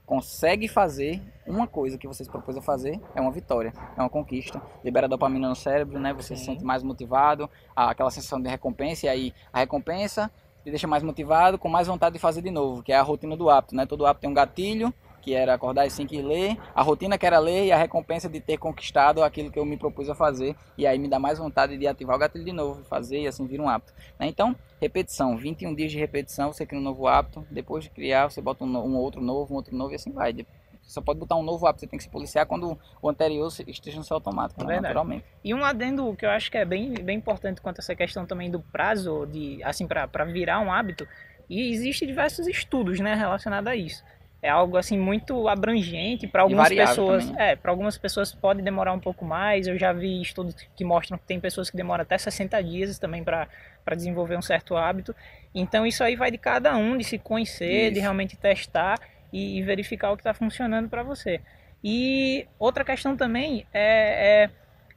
consegue 0.09 0.67
fazer 0.67 1.21
uma 1.45 1.67
coisa 1.67 1.95
que 1.95 2.07
você 2.07 2.23
se 2.23 2.29
propôs 2.31 2.57
a 2.57 2.61
fazer, 2.63 2.99
é 3.13 3.21
uma 3.21 3.29
vitória, 3.29 3.71
é 3.95 4.01
uma 4.01 4.09
conquista. 4.09 4.59
Libera 4.83 5.07
dopamina 5.07 5.47
no 5.47 5.55
cérebro, 5.55 5.99
né? 5.99 6.11
Você 6.13 6.35
Sim. 6.35 6.35
se 6.35 6.45
sente 6.45 6.63
mais 6.63 6.81
motivado, 6.81 7.47
aquela 7.75 8.09
sensação 8.09 8.41
de 8.41 8.49
recompensa, 8.49 9.05
e 9.05 9.09
aí 9.09 9.33
a 9.53 9.59
recompensa 9.59 10.31
te 10.63 10.71
deixa 10.71 10.87
mais 10.87 11.03
motivado, 11.03 11.59
com 11.59 11.69
mais 11.69 11.87
vontade 11.87 12.13
de 12.13 12.19
fazer 12.19 12.41
de 12.41 12.49
novo, 12.49 12.81
que 12.81 12.91
é 12.91 12.97
a 12.97 13.03
rotina 13.03 13.37
do 13.37 13.51
hábito, 13.51 13.75
né? 13.75 13.85
Todo 13.85 14.03
hábito 14.03 14.21
tem 14.21 14.29
um 14.31 14.33
gatilho, 14.33 14.91
que 15.19 15.33
era 15.33 15.53
acordar 15.53 15.85
às 15.85 15.93
5 15.93 16.13
e 16.13 16.21
ler, 16.21 16.57
a 16.73 16.81
rotina 16.81 17.17
que 17.17 17.25
era 17.25 17.39
ler 17.39 17.65
e 17.65 17.71
a 17.71 17.77
recompensa 17.77 18.29
de 18.29 18.39
ter 18.39 18.57
conquistado 18.57 19.23
aquilo 19.23 19.51
que 19.51 19.59
eu 19.59 19.65
me 19.65 19.77
propus 19.77 20.09
a 20.09 20.15
fazer, 20.15 20.55
e 20.77 20.87
aí 20.87 20.97
me 20.97 21.07
dá 21.07 21.19
mais 21.19 21.37
vontade 21.37 21.77
de 21.77 21.87
ativar 21.87 22.15
o 22.15 22.19
gatilho 22.19 22.45
de 22.45 22.51
novo, 22.51 22.83
fazer 22.85 23.21
e 23.21 23.27
assim 23.27 23.45
vira 23.45 23.61
um 23.61 23.69
hábito. 23.69 23.93
Né? 24.19 24.27
Então, 24.27 24.55
repetição, 24.81 25.37
21 25.37 25.75
dias 25.75 25.91
de 25.91 25.97
repetição, 25.97 26.51
você 26.51 26.65
cria 26.65 26.79
um 26.79 26.83
novo 26.83 27.07
hábito, 27.07 27.45
depois 27.51 27.83
de 27.83 27.89
criar, 27.89 28.29
você 28.29 28.41
bota 28.41 28.63
um, 28.63 28.77
um 28.77 28.95
outro 28.95 29.21
novo, 29.21 29.53
um 29.53 29.57
outro 29.57 29.75
novo 29.75 29.91
e 29.91 29.95
assim 29.95 30.11
vai. 30.11 30.33
Você 30.33 30.93
só 30.93 31.01
pode 31.01 31.19
botar 31.19 31.35
um 31.35 31.43
novo 31.43 31.67
hábito, 31.67 31.81
você 31.81 31.87
tem 31.87 31.97
que 31.97 32.03
se 32.03 32.09
policiar 32.09 32.45
quando 32.45 32.77
o 33.01 33.09
anterior 33.09 33.51
esteja 33.67 33.97
no 33.97 34.03
seu 34.03 34.15
automático, 34.15 34.63
né? 34.63 34.79
naturalmente. 34.79 35.25
E 35.43 35.53
um 35.53 35.63
adendo 35.63 36.15
que 36.15 36.25
eu 36.25 36.29
acho 36.29 36.49
que 36.49 36.57
é 36.57 36.65
bem, 36.65 36.93
bem 36.93 37.17
importante 37.17 37.61
quanto 37.61 37.79
a 37.79 37.81
essa 37.81 37.95
questão 37.95 38.25
também 38.25 38.49
do 38.49 38.59
prazo, 38.59 39.25
de 39.27 39.61
assim, 39.63 39.87
para 39.87 40.25
virar 40.25 40.59
um 40.59 40.71
hábito, 40.71 41.07
e 41.49 41.71
existe 41.71 42.05
diversos 42.05 42.47
estudos 42.47 42.99
né, 42.99 43.15
relacionados 43.15 43.67
a 43.71 43.75
isso 43.75 44.03
é 44.41 44.49
algo 44.49 44.77
assim 44.77 44.97
muito 44.97 45.47
abrangente 45.47 46.25
para 46.27 46.43
algumas 46.43 46.69
pessoas. 46.69 47.25
Também. 47.25 47.41
É, 47.41 47.55
para 47.55 47.71
algumas 47.71 47.97
pessoas 47.97 48.33
pode 48.33 48.61
demorar 48.61 48.93
um 48.93 48.99
pouco 48.99 49.25
mais. 49.25 49.67
Eu 49.67 49.77
já 49.77 49.91
vi 49.91 50.21
estudos 50.21 50.55
que 50.75 50.83
mostram 50.83 51.17
que 51.17 51.25
tem 51.25 51.39
pessoas 51.39 51.69
que 51.69 51.75
demoram 51.75 52.03
até 52.03 52.17
60 52.17 52.61
dias 52.63 52.97
também 52.97 53.23
para 53.23 53.47
desenvolver 53.95 54.37
um 54.37 54.41
certo 54.41 54.77
hábito. 54.77 55.15
Então 55.53 55.85
isso 55.85 56.03
aí 56.03 56.15
vai 56.15 56.31
de 56.31 56.37
cada 56.37 56.75
um, 56.77 56.97
de 56.97 57.03
se 57.03 57.17
conhecer, 57.17 57.85
isso. 57.85 57.93
de 57.95 57.99
realmente 57.99 58.37
testar 58.37 58.97
e, 59.31 59.59
e 59.59 59.63
verificar 59.63 60.11
o 60.11 60.15
que 60.15 60.21
está 60.21 60.33
funcionando 60.33 60.87
para 60.87 61.03
você. 61.03 61.41
E 61.83 62.47
outra 62.57 62.85
questão 62.85 63.17
também 63.17 63.65
é, 63.73 64.49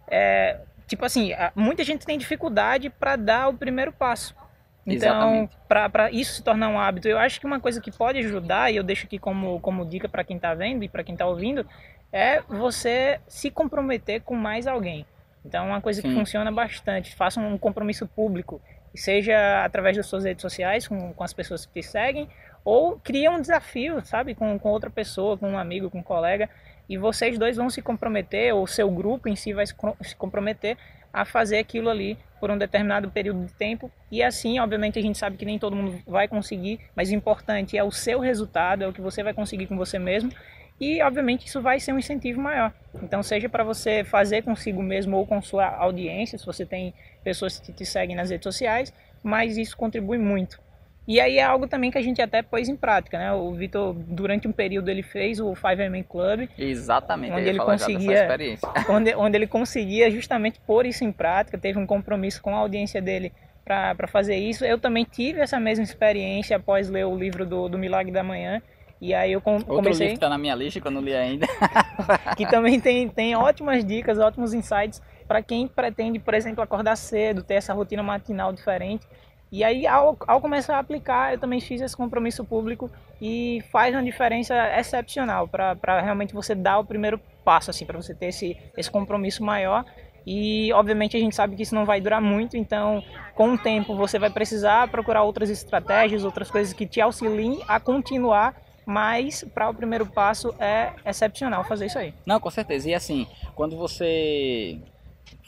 é, 0.08 0.16
é 0.16 0.60
tipo 0.86 1.04
assim, 1.04 1.30
muita 1.54 1.82
gente 1.82 2.06
tem 2.06 2.16
dificuldade 2.16 2.90
para 2.90 3.16
dar 3.16 3.48
o 3.48 3.54
primeiro 3.54 3.92
passo. 3.92 4.36
Então, 4.86 5.48
para 5.68 6.10
isso 6.10 6.34
se 6.34 6.42
tornar 6.42 6.68
um 6.68 6.78
hábito, 6.78 7.08
eu 7.08 7.18
acho 7.18 7.38
que 7.40 7.46
uma 7.46 7.60
coisa 7.60 7.80
que 7.80 7.90
pode 7.90 8.18
ajudar, 8.18 8.72
e 8.72 8.76
eu 8.76 8.82
deixo 8.82 9.06
aqui 9.06 9.18
como, 9.18 9.60
como 9.60 9.86
dica 9.86 10.08
para 10.08 10.24
quem 10.24 10.36
está 10.36 10.54
vendo 10.54 10.82
e 10.82 10.88
para 10.88 11.04
quem 11.04 11.14
está 11.14 11.26
ouvindo, 11.26 11.66
é 12.12 12.40
você 12.42 13.20
se 13.28 13.50
comprometer 13.50 14.22
com 14.22 14.34
mais 14.34 14.66
alguém. 14.66 15.06
Então, 15.44 15.68
uma 15.68 15.80
coisa 15.80 16.00
Sim. 16.00 16.08
que 16.08 16.14
funciona 16.14 16.50
bastante, 16.50 17.14
faça 17.14 17.40
um 17.40 17.56
compromisso 17.56 18.06
público 18.06 18.60
seja 18.94 19.64
através 19.64 19.96
das 19.96 20.06
suas 20.06 20.24
redes 20.24 20.42
sociais, 20.42 20.86
com, 20.86 21.12
com 21.12 21.24
as 21.24 21.32
pessoas 21.32 21.66
que 21.66 21.80
te 21.80 21.82
seguem, 21.82 22.28
ou 22.64 22.98
cria 22.98 23.30
um 23.30 23.40
desafio, 23.40 24.04
sabe, 24.04 24.34
com, 24.34 24.58
com 24.58 24.70
outra 24.70 24.90
pessoa, 24.90 25.36
com 25.36 25.50
um 25.50 25.58
amigo, 25.58 25.90
com 25.90 25.98
um 25.98 26.02
colega, 26.02 26.48
e 26.88 26.96
vocês 26.98 27.38
dois 27.38 27.56
vão 27.56 27.70
se 27.70 27.80
comprometer, 27.80 28.54
ou 28.54 28.66
seu 28.66 28.90
grupo 28.90 29.28
em 29.28 29.36
si 29.36 29.52
vai 29.52 29.66
se 29.66 29.74
comprometer 30.16 30.76
a 31.12 31.24
fazer 31.24 31.58
aquilo 31.58 31.90
ali 31.90 32.16
por 32.40 32.50
um 32.50 32.58
determinado 32.58 33.10
período 33.10 33.44
de 33.44 33.52
tempo. 33.52 33.90
E 34.10 34.22
assim, 34.22 34.58
obviamente, 34.58 34.98
a 34.98 35.02
gente 35.02 35.18
sabe 35.18 35.36
que 35.36 35.44
nem 35.44 35.58
todo 35.58 35.76
mundo 35.76 36.00
vai 36.06 36.26
conseguir, 36.26 36.80
mas 36.96 37.10
o 37.10 37.14
importante 37.14 37.76
é 37.76 37.84
o 37.84 37.92
seu 37.92 38.18
resultado, 38.18 38.82
é 38.82 38.88
o 38.88 38.92
que 38.92 39.00
você 39.00 39.22
vai 39.22 39.32
conseguir 39.32 39.66
com 39.66 39.76
você 39.76 39.98
mesmo. 39.98 40.32
E, 40.80 41.00
obviamente, 41.02 41.46
isso 41.46 41.60
vai 41.60 41.78
ser 41.78 41.92
um 41.92 41.98
incentivo 41.98 42.40
maior. 42.40 42.72
Então, 43.00 43.22
seja 43.22 43.48
para 43.48 43.62
você 43.62 44.02
fazer 44.02 44.42
consigo 44.42 44.82
mesmo 44.82 45.16
ou 45.16 45.24
com 45.24 45.40
sua 45.40 45.66
audiência, 45.66 46.36
se 46.36 46.44
você 46.44 46.66
tem 46.66 46.92
pessoas 47.22 47.60
que 47.60 47.72
te 47.72 47.86
seguem 47.86 48.16
nas 48.16 48.30
redes 48.30 48.42
sociais, 48.42 48.92
mas 49.22 49.56
isso 49.56 49.76
contribui 49.76 50.18
muito. 50.18 50.60
E 51.06 51.20
aí 51.20 51.38
é 51.38 51.42
algo 51.42 51.66
também 51.66 51.90
que 51.90 51.98
a 51.98 52.02
gente 52.02 52.22
até 52.22 52.42
pôs 52.42 52.68
em 52.68 52.76
prática, 52.76 53.18
né? 53.18 53.32
O 53.32 53.52
Vitor, 53.52 53.92
durante 53.92 54.46
um 54.46 54.52
período, 54.52 54.88
ele 54.88 55.02
fez 55.02 55.40
o 55.40 55.52
5M 55.52 56.04
Club. 56.08 56.48
Exatamente, 56.56 57.32
onde 57.32 57.48
ele 57.48 57.58
conseguia, 57.58 58.28
onde, 58.88 59.14
onde 59.16 59.36
ele 59.36 59.46
conseguia 59.46 60.10
justamente 60.10 60.60
pôr 60.64 60.86
isso 60.86 61.02
em 61.02 61.10
prática, 61.10 61.58
teve 61.58 61.78
um 61.78 61.86
compromisso 61.86 62.40
com 62.40 62.54
a 62.54 62.58
audiência 62.58 63.02
dele 63.02 63.32
para 63.64 64.06
fazer 64.06 64.36
isso. 64.36 64.64
Eu 64.64 64.78
também 64.78 65.04
tive 65.04 65.40
essa 65.40 65.58
mesma 65.58 65.84
experiência 65.84 66.56
após 66.56 66.88
ler 66.88 67.06
o 67.06 67.16
livro 67.16 67.44
do, 67.44 67.68
do 67.68 67.78
Milagre 67.78 68.12
da 68.12 68.22
Manhã. 68.22 68.62
E 69.00 69.12
aí 69.12 69.32
eu 69.32 69.40
com, 69.40 69.54
Outro 69.54 69.74
comecei... 69.74 70.06
livro 70.06 70.14
que 70.14 70.20
tá 70.20 70.28
na 70.28 70.38
minha 70.38 70.54
lista 70.54 70.80
que 70.80 70.86
eu 70.86 70.92
não 70.92 71.00
li 71.00 71.14
ainda. 71.14 71.46
que 72.36 72.46
também 72.46 72.78
tem, 72.78 73.08
tem 73.08 73.34
ótimas 73.34 73.84
dicas, 73.84 74.18
ótimos 74.18 74.54
insights 74.54 75.02
para 75.26 75.42
quem 75.42 75.66
pretende, 75.66 76.20
por 76.20 76.34
exemplo, 76.34 76.62
acordar 76.62 76.94
cedo, 76.94 77.42
ter 77.42 77.54
essa 77.54 77.72
rotina 77.72 78.02
matinal 78.02 78.52
diferente. 78.52 79.04
E 79.52 79.62
aí, 79.62 79.86
ao, 79.86 80.16
ao, 80.26 80.40
começar 80.40 80.76
a 80.76 80.78
aplicar, 80.78 81.34
eu 81.34 81.38
também 81.38 81.60
fiz 81.60 81.82
esse 81.82 81.94
compromisso 81.94 82.42
público 82.42 82.90
e 83.20 83.62
faz 83.70 83.94
uma 83.94 84.02
diferença 84.02 84.54
excepcional 84.78 85.46
para 85.46 86.00
realmente 86.00 86.32
você 86.32 86.54
dar 86.54 86.78
o 86.78 86.84
primeiro 86.86 87.20
passo, 87.44 87.70
assim, 87.70 87.84
para 87.84 88.00
você 88.00 88.14
ter 88.14 88.26
esse, 88.26 88.56
esse 88.78 88.90
compromisso 88.90 89.44
maior. 89.44 89.84
E, 90.26 90.72
obviamente, 90.72 91.18
a 91.18 91.20
gente 91.20 91.36
sabe 91.36 91.54
que 91.54 91.64
isso 91.64 91.74
não 91.74 91.84
vai 91.84 92.00
durar 92.00 92.22
muito, 92.22 92.56
então, 92.56 93.04
com 93.34 93.52
o 93.52 93.58
tempo, 93.58 93.94
você 93.94 94.18
vai 94.18 94.30
precisar 94.30 94.88
procurar 94.88 95.22
outras 95.22 95.50
estratégias, 95.50 96.24
outras 96.24 96.50
coisas 96.50 96.72
que 96.72 96.86
te 96.86 97.00
auxiliem 97.02 97.60
a 97.68 97.78
continuar 97.78 98.56
mas 98.84 99.44
para 99.54 99.70
o 99.70 99.74
primeiro 99.74 100.04
passo 100.04 100.52
é 100.58 100.92
excepcional 101.06 101.62
fazer 101.62 101.86
isso 101.86 101.98
aí. 101.98 102.12
Não, 102.26 102.40
com 102.40 102.50
certeza. 102.50 102.90
E 102.90 102.94
assim, 102.94 103.28
quando 103.54 103.76
você 103.76 104.80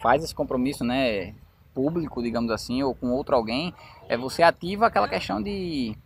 faz 0.00 0.22
esse 0.22 0.32
compromisso, 0.32 0.84
né, 0.84 1.34
público, 1.74 2.22
digamos 2.22 2.50
assim, 2.50 2.82
ou 2.82 2.94
com 2.94 3.10
outro 3.10 3.34
alguém, 3.34 3.74
é 4.08 4.16
você 4.16 4.42
ativa 4.42 4.86
aquela 4.86 5.08
questão 5.08 5.42
de 5.42 5.96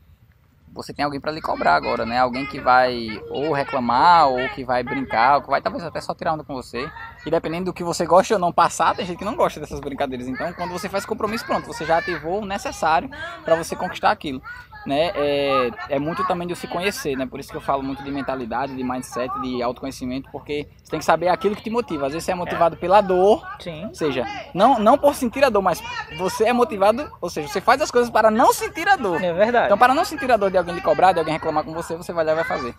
você 0.72 0.92
tem 0.92 1.04
alguém 1.04 1.20
para 1.20 1.32
lhe 1.32 1.40
cobrar 1.40 1.74
agora, 1.74 2.04
né? 2.04 2.18
Alguém 2.18 2.46
que 2.46 2.60
vai 2.60 3.20
ou 3.30 3.52
reclamar, 3.52 4.28
ou 4.28 4.48
que 4.50 4.64
vai 4.64 4.82
brincar, 4.82 5.36
ou 5.36 5.42
que 5.42 5.50
vai 5.50 5.60
talvez 5.60 5.84
até 5.84 6.00
só 6.00 6.14
tirar 6.14 6.34
onda 6.34 6.44
com 6.44 6.54
você. 6.54 6.90
E 7.26 7.30
dependendo 7.30 7.66
do 7.66 7.72
que 7.72 7.82
você 7.82 8.06
gosta 8.06 8.34
ou 8.34 8.40
não 8.40 8.52
passar, 8.52 8.94
tem 8.94 9.04
gente 9.04 9.18
que 9.18 9.24
não 9.24 9.34
gosta 9.34 9.58
dessas 9.58 9.80
brincadeiras. 9.80 10.28
Então, 10.28 10.52
quando 10.52 10.70
você 10.70 10.88
faz 10.88 11.04
compromisso, 11.04 11.44
pronto, 11.44 11.66
você 11.66 11.84
já 11.84 11.98
ativou 11.98 12.42
o 12.42 12.46
necessário 12.46 13.10
para 13.44 13.54
você 13.56 13.74
conquistar 13.74 14.10
aquilo 14.10 14.42
né, 14.86 15.12
é, 15.14 15.70
é 15.90 15.98
muito 15.98 16.26
também 16.26 16.46
de 16.46 16.56
se 16.56 16.66
conhecer, 16.66 17.16
né? 17.16 17.26
Por 17.26 17.40
isso 17.40 17.50
que 17.50 17.56
eu 17.56 17.60
falo 17.60 17.82
muito 17.82 18.02
de 18.02 18.10
mentalidade, 18.10 18.74
de 18.74 18.82
mindset, 18.82 19.28
de 19.40 19.62
autoconhecimento, 19.62 20.30
porque 20.30 20.68
você 20.82 20.90
tem 20.90 20.98
que 20.98 21.04
saber 21.04 21.28
aquilo 21.28 21.54
que 21.54 21.62
te 21.62 21.70
motiva. 21.70 22.06
Às 22.06 22.12
vezes 22.12 22.24
você 22.24 22.32
é 22.32 22.34
motivado 22.34 22.74
é. 22.74 22.78
pela 22.78 23.00
dor, 23.00 23.46
Sim. 23.60 23.86
ou 23.86 23.94
seja, 23.94 24.24
não, 24.54 24.78
não 24.78 24.96
por 24.96 25.14
sentir 25.14 25.44
a 25.44 25.50
dor, 25.50 25.62
mas 25.62 25.82
você 26.16 26.44
é 26.44 26.52
motivado, 26.52 27.10
ou 27.20 27.28
seja, 27.28 27.48
você 27.48 27.60
faz 27.60 27.82
as 27.82 27.90
coisas 27.90 28.10
para 28.10 28.30
não 28.30 28.52
sentir 28.52 28.88
a 28.88 28.96
dor. 28.96 29.22
É 29.22 29.32
verdade. 29.32 29.66
Então, 29.66 29.78
para 29.78 29.94
não 29.94 30.04
sentir 30.04 30.30
a 30.30 30.36
dor 30.36 30.50
de 30.50 30.56
alguém 30.56 30.74
lhe 30.74 30.80
cobrar, 30.80 31.12
de 31.12 31.18
alguém 31.18 31.34
reclamar 31.34 31.64
com 31.64 31.72
você, 31.72 31.96
você 31.96 32.12
vai 32.12 32.24
lá 32.24 32.32
e 32.32 32.36
vai 32.36 32.44
fazer. 32.44 32.74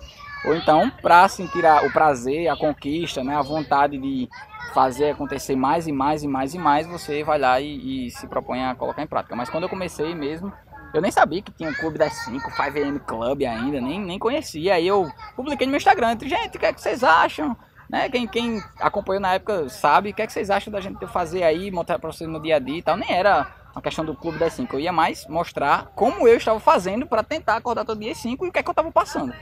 Ou 0.46 0.56
então, 0.56 0.90
para 1.02 1.28
sentir 1.28 1.66
a, 1.66 1.82
o 1.84 1.92
prazer, 1.92 2.48
a 2.48 2.56
conquista, 2.56 3.24
né, 3.24 3.36
a 3.36 3.42
vontade 3.42 3.98
de 3.98 4.30
fazer 4.74 5.12
acontecer 5.12 5.56
mais 5.56 5.88
e 5.88 5.92
mais 5.92 6.24
e 6.24 6.28
mais 6.28 6.54
e 6.54 6.58
mais, 6.58 6.88
você 6.88 7.24
vai 7.24 7.40
lá 7.40 7.60
e, 7.60 8.08
e 8.08 8.12
se 8.12 8.28
propõe 8.28 8.64
a 8.64 8.76
colocar 8.76 9.02
em 9.02 9.08
prática. 9.08 9.36
Mas 9.36 9.50
quando 9.50 9.64
eu 9.64 9.70
comecei 9.70 10.16
mesmo, 10.16 10.52
eu 10.94 11.02
nem 11.02 11.12
sabia 11.12 11.42
que 11.42 11.52
tinha 11.52 11.70
um 11.70 11.74
clube 11.74 11.98
das 11.98 12.14
5, 12.26 12.50
5am 12.50 13.00
Club 13.00 13.44
ainda, 13.44 13.80
nem, 13.80 14.00
nem 14.00 14.20
conhecia. 14.20 14.76
Aí 14.76 14.88
eu 14.88 15.12
publiquei 15.36 15.68
no 15.68 15.72
meu 15.72 15.78
Instagram, 15.78 16.18
gente, 16.22 16.58
o 16.58 16.60
que 16.60 16.66
é 16.66 16.74
que 16.74 16.82
vocês 16.82 17.04
acham? 17.04 17.56
Né? 17.90 18.10
Quem, 18.10 18.28
quem 18.28 18.64
acompanhou 18.80 19.22
na 19.22 19.34
época 19.34 19.68
sabe 19.70 20.10
o 20.10 20.14
que 20.14 20.22
é 20.22 20.28
que 20.28 20.34
vocês 20.34 20.50
acham 20.50 20.72
da 20.72 20.80
gente 20.80 21.06
fazer 21.08 21.44
aí, 21.44 21.72
mostrar 21.72 22.00
pra 22.00 22.12
vocês 22.12 22.30
no 22.30 22.42
dia 22.42 22.58
a 22.58 22.60
dia 22.60 22.78
e 22.78 22.82
tal. 22.82 22.98
Nem 22.98 23.12
era 23.12 23.48
uma 23.74 23.82
questão 23.82 24.04
do 24.04 24.16
clube 24.16 24.38
das 24.38 24.54
5, 24.54 24.76
eu 24.76 24.80
ia 24.80 24.92
mais 24.92 25.28
mostrar 25.28 25.92
como 25.96 26.28
eu 26.28 26.38
estava 26.38 26.60
fazendo 26.60 27.06
para 27.06 27.24
tentar 27.24 27.56
acordar 27.56 27.86
todo 27.86 28.00
dia 28.00 28.12
às 28.12 28.18
5 28.18 28.46
e 28.46 28.50
o 28.50 28.52
que 28.52 28.60
é 28.60 28.64
que 28.64 28.70
eu 28.70 28.72
estava 28.72 28.92
passando. 28.92 29.34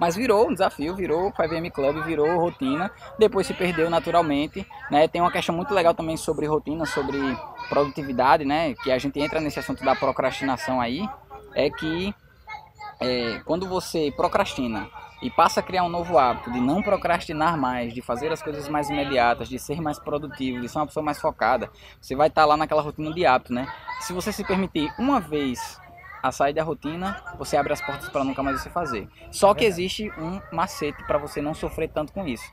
Mas 0.00 0.16
virou 0.16 0.48
um 0.48 0.52
desafio, 0.52 0.96
virou 0.96 1.30
5M 1.30 1.70
Club, 1.70 2.02
virou 2.04 2.40
rotina. 2.40 2.90
Depois 3.18 3.46
se 3.46 3.52
perdeu 3.52 3.90
naturalmente. 3.90 4.66
Né? 4.90 5.06
Tem 5.06 5.20
uma 5.20 5.30
questão 5.30 5.54
muito 5.54 5.74
legal 5.74 5.92
também 5.92 6.16
sobre 6.16 6.46
rotina, 6.46 6.86
sobre 6.86 7.18
produtividade, 7.68 8.46
né? 8.46 8.74
Que 8.74 8.90
a 8.90 8.98
gente 8.98 9.20
entra 9.20 9.40
nesse 9.40 9.58
assunto 9.58 9.84
da 9.84 9.94
procrastinação 9.94 10.80
aí. 10.80 11.06
É 11.54 11.68
que 11.68 12.14
é, 12.98 13.40
quando 13.44 13.68
você 13.68 14.10
procrastina 14.16 14.88
e 15.22 15.30
passa 15.30 15.60
a 15.60 15.62
criar 15.62 15.84
um 15.84 15.88
novo 15.90 16.16
hábito 16.16 16.50
de 16.50 16.60
não 16.60 16.82
procrastinar 16.82 17.58
mais, 17.58 17.92
de 17.92 18.00
fazer 18.00 18.32
as 18.32 18.40
coisas 18.40 18.68
mais 18.68 18.88
imediatas, 18.88 19.50
de 19.50 19.58
ser 19.58 19.82
mais 19.82 19.98
produtivo, 19.98 20.62
de 20.62 20.68
ser 20.68 20.78
uma 20.78 20.86
pessoa 20.86 21.04
mais 21.04 21.20
focada, 21.20 21.70
você 22.00 22.16
vai 22.16 22.28
estar 22.28 22.46
lá 22.46 22.56
naquela 22.56 22.80
rotina 22.80 23.12
de 23.12 23.26
hábito, 23.26 23.52
né? 23.52 23.70
Se 24.00 24.14
você 24.14 24.32
se 24.32 24.44
permitir 24.44 24.90
uma 24.98 25.20
vez 25.20 25.78
a 26.22 26.30
sair 26.30 26.52
da 26.52 26.62
rotina, 26.62 27.22
você 27.38 27.56
abre 27.56 27.72
as 27.72 27.80
portas 27.80 28.08
para 28.08 28.24
nunca 28.24 28.42
mais 28.42 28.60
você 28.60 28.70
fazer. 28.70 29.08
Só 29.30 29.54
que 29.54 29.64
existe 29.64 30.10
um 30.18 30.40
macete 30.52 31.02
para 31.04 31.18
você 31.18 31.40
não 31.40 31.54
sofrer 31.54 31.88
tanto 31.88 32.12
com 32.12 32.26
isso. 32.26 32.52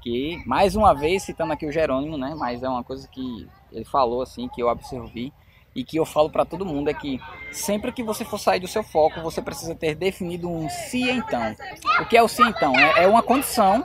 Que, 0.00 0.42
mais 0.46 0.76
uma 0.76 0.94
vez, 0.94 1.24
citando 1.24 1.52
aqui 1.52 1.66
o 1.66 1.72
Jerônimo, 1.72 2.16
né? 2.16 2.34
Mas 2.36 2.62
é 2.62 2.68
uma 2.68 2.84
coisa 2.84 3.08
que 3.08 3.48
ele 3.72 3.84
falou 3.84 4.22
assim, 4.22 4.48
que 4.48 4.62
eu 4.62 4.68
absorvi 4.68 5.32
e 5.74 5.84
que 5.84 5.96
eu 5.96 6.04
falo 6.04 6.30
para 6.30 6.44
todo 6.44 6.64
mundo 6.64 6.88
é 6.88 6.94
que 6.94 7.20
sempre 7.52 7.92
que 7.92 8.02
você 8.02 8.24
for 8.24 8.38
sair 8.38 8.60
do 8.60 8.66
seu 8.66 8.82
foco, 8.82 9.20
você 9.20 9.42
precisa 9.42 9.74
ter 9.74 9.94
definido 9.94 10.48
um 10.48 10.68
se 10.68 11.08
então. 11.10 11.54
O 12.00 12.06
que 12.06 12.16
é 12.16 12.22
o 12.22 12.28
se 12.28 12.42
então? 12.42 12.74
É, 12.74 13.04
é 13.04 13.06
uma 13.06 13.22
condição 13.22 13.84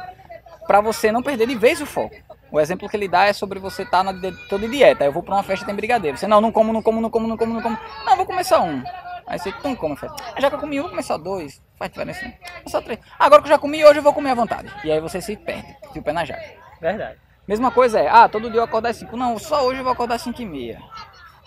para 0.65 0.82
você 0.82 1.12
não 1.12 1.21
perder 1.21 1.47
de 1.47 1.56
vez 1.56 1.82
o 1.82 1.86
foco. 1.86 2.15
O 2.54 2.60
exemplo 2.62 2.88
que 2.88 2.96
ele 2.96 3.08
dá 3.08 3.26
é 3.26 3.34
sobre 3.34 3.58
você 3.58 3.82
estar 3.82 4.04
tá 4.04 4.13
na 4.13 4.32
toda 4.48 4.70
dieta. 4.70 5.04
Eu 5.04 5.12
vou 5.12 5.24
para 5.24 5.34
uma 5.34 5.42
festa 5.42 5.66
tem 5.66 5.74
brigadeiro. 5.74 6.16
Você 6.16 6.28
não, 6.28 6.39
não 6.39 6.52
como, 6.52 6.72
não 6.72 6.84
como, 6.84 7.02
não 7.02 7.10
como, 7.10 7.28
não 7.28 7.36
como, 7.36 7.52
não 7.52 7.62
como. 7.63 7.76
Não, 8.06 8.16
vou 8.16 8.28
começar 8.28 8.62
um. 8.62 8.84
Aí 9.26 9.39
você 9.39 9.52
não 9.63 9.76
come 9.76 9.96
festa. 9.96 10.24
Já 10.38 10.50
que 10.50 10.56
eu 10.56 10.60
comi 10.60 10.80
um, 10.80 10.84
vou 10.84 10.92
começar 10.92 11.18
dois. 11.18 11.60
Faz 11.80 11.89
diferença. 11.89 12.32
Só 12.68 12.80
três. 12.80 13.00
Agora 13.18 13.42
que 13.42 13.48
eu 13.48 13.54
já 13.54 13.58
comi 13.58 13.84
hoje, 13.84 13.98
eu 13.98 14.04
vou 14.04 14.13
comer 14.13 14.30
à 14.30 14.36
vontade. 14.36 14.72
E 14.84 14.92
aí 14.92 15.00
você 15.00 15.20
se 15.20 15.36
perde. 15.36 15.76
Fio 15.92 16.02
o 16.04 16.06
pé 16.06 16.13
na 16.13 16.24
jaca. 16.26 16.44
Verdade. 16.80 17.18
Mesma 17.48 17.72
coisa 17.72 18.00
é, 18.00 18.08
ah, 18.08 18.30
todo 18.30 18.52
dia 18.52 18.60
eu 18.60 18.63
acordo 18.63 18.86
às 18.86 18.98
5. 18.98 19.18
Não, 19.18 19.39
só 19.39 19.66
hoje 19.66 19.80
eu 19.80 19.84
vou 19.84 19.94
acordar 19.94 20.16
às 20.16 20.22
5 20.22 20.39
e 20.39 20.46
meia. 20.46 20.80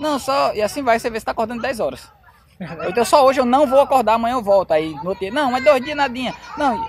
Não, 0.01 0.19
só. 0.19 0.53
E 0.55 0.61
assim 0.61 0.83
vai, 0.83 0.99
você 0.99 1.09
vê 1.09 1.21
se 1.21 1.25
tá 1.25 1.31
acordando 1.31 1.63
10 1.63 1.79
horas. 1.79 2.11
Então 2.89 3.05
só 3.05 3.25
hoje 3.25 3.41
eu 3.41 3.45
não 3.45 3.65
vou 3.65 3.81
acordar, 3.81 4.15
amanhã 4.15 4.35
eu 4.35 4.43
volto. 4.43 4.73
Aí 4.73 4.93
no 4.93 5.11
outro 5.11 5.21
dia, 5.21 5.31
não, 5.31 5.53
mas 5.53 5.63
dois 5.63 5.85
dias 5.85 5.97
nadinha. 5.97 6.35
Não. 6.59 6.85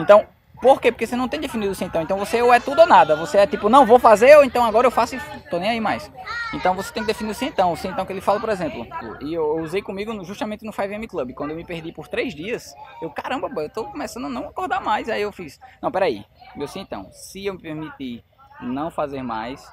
Então, 0.00 0.26
por 0.64 0.80
quê? 0.80 0.90
Porque 0.90 1.06
você 1.06 1.14
não 1.14 1.28
tem 1.28 1.38
definido 1.38 1.72
assim 1.72 1.84
então. 1.84 2.00
Então 2.00 2.16
você 2.16 2.40
ou 2.40 2.50
é 2.50 2.58
tudo 2.58 2.80
ou 2.80 2.86
nada. 2.86 3.14
Você 3.16 3.36
é 3.36 3.46
tipo, 3.46 3.68
não 3.68 3.84
vou 3.84 3.98
fazer, 3.98 4.34
ou 4.38 4.42
então 4.42 4.64
agora 4.64 4.86
eu 4.86 4.90
faço 4.90 5.14
e 5.14 5.20
tô 5.50 5.58
nem 5.58 5.68
aí 5.68 5.78
mais. 5.78 6.10
então 6.54 6.74
você 6.74 6.90
tem 6.90 7.02
que 7.02 7.08
definir 7.08 7.32
o 7.32 7.44
então. 7.44 7.74
O 7.74 7.76
então 7.84 8.06
que 8.06 8.12
ele 8.14 8.22
fala, 8.22 8.40
por 8.40 8.48
exemplo. 8.48 8.86
E 9.20 9.34
eu 9.34 9.58
usei 9.58 9.82
comigo 9.82 10.24
justamente 10.24 10.64
no 10.64 10.72
5M 10.72 11.06
Club. 11.06 11.34
Quando 11.34 11.50
eu 11.50 11.56
me 11.56 11.66
perdi 11.66 11.92
por 11.92 12.08
três 12.08 12.34
dias, 12.34 12.74
eu, 13.02 13.10
caramba, 13.10 13.50
eu 13.62 13.68
tô 13.68 13.84
começando 13.84 14.24
a 14.24 14.30
não 14.30 14.48
acordar 14.48 14.80
mais. 14.80 15.10
Aí 15.10 15.20
eu 15.20 15.30
fiz, 15.30 15.60
não, 15.82 15.92
peraí. 15.92 16.24
Meu 16.56 16.66
então. 16.76 17.10
Se 17.12 17.44
eu 17.44 17.52
me 17.52 17.60
permitir 17.60 18.24
não 18.58 18.90
fazer 18.90 19.22
mais, 19.22 19.70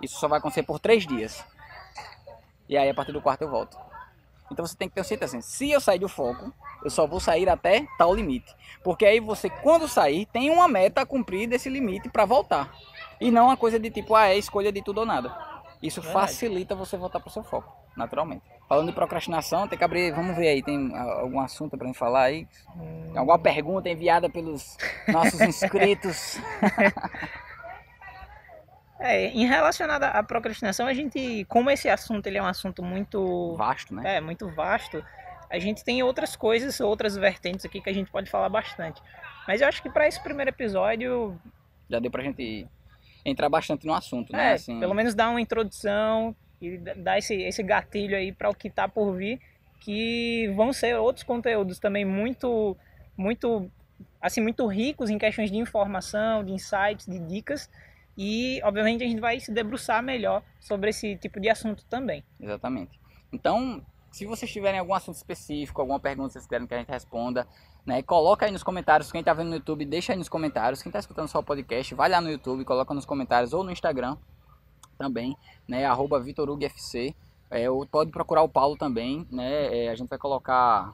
isso 0.00 0.18
só 0.18 0.26
vai 0.26 0.38
acontecer 0.38 0.62
por 0.62 0.80
três 0.80 1.06
dias. 1.06 1.44
E 2.66 2.78
aí 2.78 2.88
a 2.88 2.94
partir 2.94 3.12
do 3.12 3.20
quarto 3.20 3.42
eu 3.42 3.50
volto. 3.50 3.76
Então 4.50 4.66
você 4.66 4.76
tem 4.76 4.88
que 4.88 4.94
ter 4.94 5.00
um 5.00 5.24
assim, 5.24 5.40
se 5.40 5.70
eu 5.70 5.80
sair 5.80 5.98
do 5.98 6.08
foco, 6.08 6.52
eu 6.82 6.90
só 6.90 7.06
vou 7.06 7.20
sair 7.20 7.48
até 7.48 7.86
tal 7.98 8.14
limite. 8.14 8.54
Porque 8.82 9.04
aí 9.04 9.20
você, 9.20 9.50
quando 9.50 9.88
sair, 9.88 10.26
tem 10.26 10.50
uma 10.50 10.68
meta 10.68 11.02
a 11.02 11.06
cumprir 11.06 11.48
desse 11.48 11.68
limite 11.68 12.08
para 12.08 12.24
voltar. 12.24 12.72
E 13.20 13.30
não 13.30 13.46
uma 13.46 13.56
coisa 13.56 13.78
de 13.78 13.90
tipo, 13.90 14.14
ah, 14.14 14.28
é 14.28 14.38
escolha 14.38 14.72
de 14.72 14.82
tudo 14.82 14.98
ou 14.98 15.06
nada. 15.06 15.34
Isso 15.82 16.00
Verdade. 16.00 16.26
facilita 16.26 16.74
você 16.74 16.96
voltar 16.96 17.20
para 17.20 17.28
o 17.28 17.32
seu 17.32 17.44
foco, 17.44 17.72
naturalmente. 17.96 18.42
Falando 18.68 18.88
de 18.88 18.94
procrastinação, 18.94 19.66
tem 19.66 19.78
que 19.78 19.84
abrir, 19.84 20.12
vamos 20.12 20.36
ver 20.36 20.48
aí, 20.48 20.62
tem 20.62 20.94
algum 20.94 21.40
assunto 21.40 21.76
para 21.76 21.86
gente 21.86 21.98
falar 21.98 22.24
aí? 22.24 22.46
Hum. 22.76 23.12
Alguma 23.16 23.38
pergunta 23.38 23.88
enviada 23.88 24.28
pelos 24.28 24.76
nossos 25.08 25.40
inscritos? 25.40 26.38
É, 29.00 29.26
em 29.26 29.46
relacionado 29.46 30.04
à 30.04 30.22
procrastinação, 30.22 30.86
a 30.86 30.92
gente, 30.92 31.44
como 31.44 31.70
esse 31.70 31.88
assunto 31.88 32.26
ele 32.26 32.38
é 32.38 32.42
um 32.42 32.46
assunto 32.46 32.82
muito 32.82 33.54
vasto, 33.56 33.94
né? 33.94 34.16
É, 34.16 34.20
muito 34.20 34.48
vasto 34.48 35.02
a 35.50 35.58
gente 35.58 35.84
tem 35.84 36.02
outras 36.02 36.36
coisas, 36.36 36.80
outras 36.80 37.16
vertentes 37.16 37.64
aqui 37.64 37.80
que 37.80 37.88
a 37.88 37.92
gente 37.92 38.10
pode 38.10 38.30
falar 38.30 38.48
bastante. 38.48 39.00
Mas 39.46 39.60
eu 39.60 39.68
acho 39.68 39.82
que 39.82 39.88
para 39.88 40.06
esse 40.06 40.22
primeiro 40.22 40.50
episódio. 40.50 41.38
Já 41.88 41.98
deu 41.98 42.10
pra 42.10 42.22
gente 42.22 42.66
entrar 43.24 43.48
bastante 43.48 43.86
no 43.86 43.94
assunto, 43.94 44.32
né? 44.32 44.50
É, 44.50 44.52
assim... 44.54 44.78
pelo 44.78 44.94
menos 44.94 45.14
dar 45.14 45.30
uma 45.30 45.40
introdução, 45.40 46.36
e 46.60 46.76
dar 46.76 47.18
esse, 47.18 47.34
esse 47.34 47.62
gatilho 47.62 48.16
aí 48.16 48.32
para 48.32 48.50
o 48.50 48.54
que 48.54 48.68
está 48.68 48.86
por 48.86 49.14
vir, 49.14 49.40
que 49.80 50.52
vão 50.54 50.72
ser 50.72 50.96
outros 50.96 51.24
conteúdos 51.24 51.78
também 51.78 52.04
muito, 52.04 52.76
muito, 53.16 53.70
assim, 54.20 54.40
muito 54.40 54.66
ricos 54.66 55.08
em 55.08 55.18
questões 55.18 55.50
de 55.50 55.56
informação, 55.56 56.44
de 56.44 56.52
insights, 56.52 57.06
de 57.06 57.18
dicas. 57.18 57.70
E, 58.20 58.60
obviamente, 58.64 59.04
a 59.04 59.06
gente 59.06 59.20
vai 59.20 59.38
se 59.38 59.52
debruçar 59.52 60.02
melhor 60.02 60.42
sobre 60.58 60.90
esse 60.90 61.16
tipo 61.16 61.38
de 61.38 61.48
assunto 61.48 61.84
também. 61.84 62.24
Exatamente. 62.40 62.98
Então, 63.32 63.80
se 64.10 64.26
vocês 64.26 64.50
tiverem 64.50 64.80
algum 64.80 64.92
assunto 64.92 65.14
específico, 65.14 65.80
alguma 65.80 66.00
pergunta 66.00 66.30
que 66.30 66.32
vocês 66.32 66.46
querem 66.46 66.66
que 66.66 66.74
a 66.74 66.78
gente 66.78 66.88
responda, 66.88 67.46
né, 67.86 68.02
coloca 68.02 68.44
aí 68.44 68.50
nos 68.50 68.64
comentários. 68.64 69.12
Quem 69.12 69.20
está 69.20 69.32
vendo 69.32 69.50
no 69.50 69.54
YouTube, 69.54 69.84
deixa 69.84 70.12
aí 70.12 70.18
nos 70.18 70.28
comentários. 70.28 70.82
Quem 70.82 70.90
está 70.90 70.98
escutando 70.98 71.28
só 71.28 71.38
o 71.38 71.44
podcast, 71.44 71.94
vai 71.94 72.08
lá 72.08 72.20
no 72.20 72.28
YouTube, 72.28 72.64
coloca 72.64 72.92
nos 72.92 73.06
comentários 73.06 73.52
ou 73.52 73.62
no 73.62 73.70
Instagram 73.70 74.16
também, 74.98 75.36
né, 75.68 75.84
arroba 75.86 76.18
VitorUgFC. 76.18 77.14
É, 77.50 77.70
ou 77.70 77.86
pode 77.86 78.10
procurar 78.10 78.42
o 78.42 78.48
Paulo 78.48 78.76
também, 78.76 79.28
né, 79.30 79.84
é, 79.84 79.90
a 79.90 79.94
gente 79.94 80.08
vai 80.08 80.18
colocar 80.18 80.92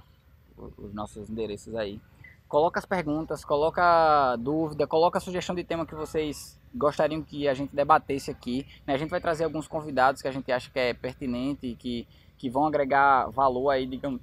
os 0.57 0.93
nossos 0.93 1.31
endereços 1.31 1.75
aí. 1.75 1.99
Coloca 2.47 2.79
as 2.79 2.85
perguntas, 2.85 3.47
coloca 3.47 4.37
dúvida, 4.37 4.87
coloca 4.87 5.17
a 5.17 5.21
sugestão 5.23 5.57
de 5.57 5.65
tema 5.65 5.87
que 5.87 5.95
vocês 5.95 6.61
gostariam 6.75 7.23
que 7.23 7.47
a 7.49 7.55
gente 7.55 7.75
debatesse 7.75 8.31
aqui. 8.31 8.67
Né? 8.87 8.95
A 8.95 8.99
gente 8.99 9.11
vai 9.11 9.21
trazer 9.21 9.45
alguns 9.45 9.69
convidados 9.69 10.21
que 10.21 10.29
a 10.29 10.33
gente 10.33 10.51
acha 10.51 10.71
que 10.71 10.79
é 10.79 10.95
pertinente 10.95 11.67
e 11.67 11.77
que 11.77 12.07
que 12.37 12.51
vão 12.51 12.67
agregar 12.67 13.31
valor 13.31 13.71
aí, 13.71 13.87
digamos, 13.87 14.21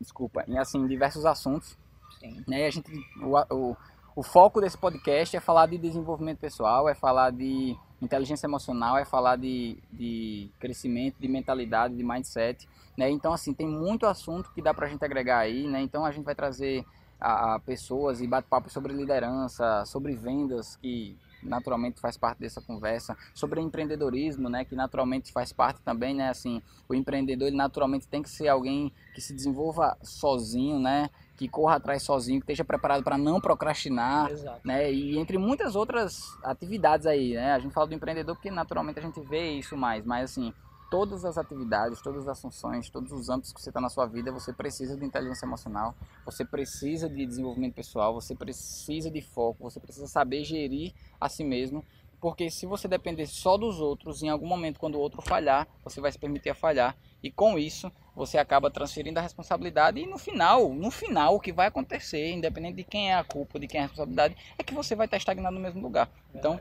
desculpa, 0.00 0.44
em 0.48 0.58
assim, 0.58 0.86
diversos 0.86 1.24
assuntos. 1.24 1.78
Sim. 2.18 2.42
Né? 2.46 2.66
A 2.66 2.70
gente, 2.70 2.90
o, 3.22 3.54
o, 3.54 3.76
o 4.16 4.22
foco 4.22 4.60
desse 4.60 4.76
podcast 4.76 5.36
é 5.36 5.40
falar 5.40 5.66
de 5.66 5.78
desenvolvimento 5.78 6.38
pessoal, 6.38 6.88
é 6.88 6.94
falar 6.94 7.30
de 7.30 7.76
inteligência 8.00 8.46
emocional, 8.46 8.96
é 8.98 9.04
falar 9.04 9.36
de, 9.36 9.78
de 9.92 10.50
crescimento, 10.58 11.16
de 11.18 11.28
mentalidade, 11.28 11.96
de 11.96 12.02
mindset. 12.02 12.68
Né? 12.96 13.10
Então, 13.10 13.32
assim, 13.32 13.54
tem 13.54 13.68
muito 13.68 14.06
assunto 14.06 14.50
que 14.52 14.62
dá 14.62 14.74
para 14.74 14.86
a 14.86 14.88
gente 14.88 15.04
agregar 15.04 15.38
aí. 15.38 15.66
Né? 15.66 15.80
Então, 15.82 16.04
a 16.04 16.10
gente 16.10 16.24
vai 16.24 16.34
trazer 16.34 16.84
a, 17.20 17.54
a 17.54 17.60
pessoas 17.60 18.20
e 18.20 18.26
bate-papo 18.26 18.68
sobre 18.70 18.92
liderança, 18.92 19.84
sobre 19.84 20.14
vendas, 20.14 20.76
que 20.76 21.16
naturalmente 21.42 22.00
faz 22.00 22.16
parte 22.16 22.38
dessa 22.38 22.60
conversa 22.60 23.16
sobre 23.34 23.60
empreendedorismo, 23.60 24.48
né, 24.48 24.64
que 24.64 24.74
naturalmente 24.74 25.32
faz 25.32 25.52
parte 25.52 25.80
também, 25.82 26.14
né, 26.14 26.28
assim, 26.28 26.62
o 26.88 26.94
empreendedor 26.94 27.48
ele 27.48 27.56
naturalmente 27.56 28.06
tem 28.08 28.22
que 28.22 28.30
ser 28.30 28.48
alguém 28.48 28.92
que 29.14 29.20
se 29.20 29.32
desenvolva 29.32 29.96
sozinho, 30.02 30.78
né, 30.78 31.10
que 31.36 31.48
corra 31.48 31.76
atrás 31.76 32.02
sozinho, 32.02 32.40
que 32.40 32.44
esteja 32.44 32.64
preparado 32.64 33.02
para 33.02 33.18
não 33.18 33.40
procrastinar, 33.40 34.30
Exato. 34.30 34.60
né, 34.64 34.92
e 34.92 35.18
entre 35.18 35.38
muitas 35.38 35.76
outras 35.76 36.36
atividades 36.42 37.06
aí, 37.06 37.34
né, 37.34 37.52
a 37.52 37.58
gente 37.58 37.72
fala 37.72 37.86
do 37.86 37.94
empreendedor 37.94 38.34
porque 38.36 38.50
naturalmente 38.50 38.98
a 38.98 39.02
gente 39.02 39.20
vê 39.20 39.52
isso 39.52 39.76
mais, 39.76 40.04
mas 40.04 40.30
assim, 40.30 40.52
todas 40.90 41.24
as 41.24 41.36
atividades, 41.38 42.00
todas 42.00 42.28
as 42.28 42.40
funções, 42.40 42.88
todos 42.88 43.12
os 43.12 43.28
âmbitos 43.28 43.52
que 43.52 43.60
você 43.60 43.70
está 43.70 43.80
na 43.80 43.88
sua 43.88 44.06
vida, 44.06 44.32
você 44.32 44.52
precisa 44.52 44.96
de 44.96 45.04
inteligência 45.04 45.46
emocional, 45.46 45.94
você 46.24 46.44
precisa 46.44 47.08
de 47.08 47.26
desenvolvimento 47.26 47.74
pessoal, 47.74 48.14
você 48.14 48.34
precisa 48.34 49.10
de 49.10 49.20
foco, 49.20 49.62
você 49.62 49.80
precisa 49.80 50.06
saber 50.06 50.44
gerir 50.44 50.92
a 51.20 51.28
si 51.28 51.44
mesmo, 51.44 51.84
porque 52.20 52.50
se 52.50 52.66
você 52.66 52.88
depender 52.88 53.26
só 53.26 53.56
dos 53.56 53.80
outros, 53.80 54.22
em 54.22 54.28
algum 54.28 54.46
momento 54.46 54.80
quando 54.80 54.94
o 54.96 55.00
outro 55.00 55.20
falhar, 55.20 55.66
você 55.84 56.00
vai 56.00 56.10
se 56.10 56.18
permitir 56.18 56.50
a 56.50 56.54
falhar 56.54 56.96
e 57.22 57.30
com 57.30 57.58
isso 57.58 57.90
você 58.14 58.38
acaba 58.38 58.70
transferindo 58.70 59.18
a 59.18 59.22
responsabilidade 59.22 60.00
e 60.00 60.06
no 60.06 60.16
final, 60.16 60.72
no 60.72 60.90
final 60.90 61.36
o 61.36 61.40
que 61.40 61.52
vai 61.52 61.66
acontecer, 61.66 62.32
independente 62.32 62.76
de 62.76 62.84
quem 62.84 63.10
é 63.10 63.14
a 63.14 63.24
culpa, 63.24 63.58
de 63.58 63.66
quem 63.66 63.78
é 63.78 63.82
a 63.82 63.86
responsabilidade, 63.86 64.36
é 64.58 64.62
que 64.62 64.72
você 64.74 64.94
vai 64.94 65.06
estar 65.06 65.18
estagnado 65.18 65.54
no 65.54 65.60
mesmo 65.60 65.82
lugar. 65.82 66.08
Então, 66.34 66.58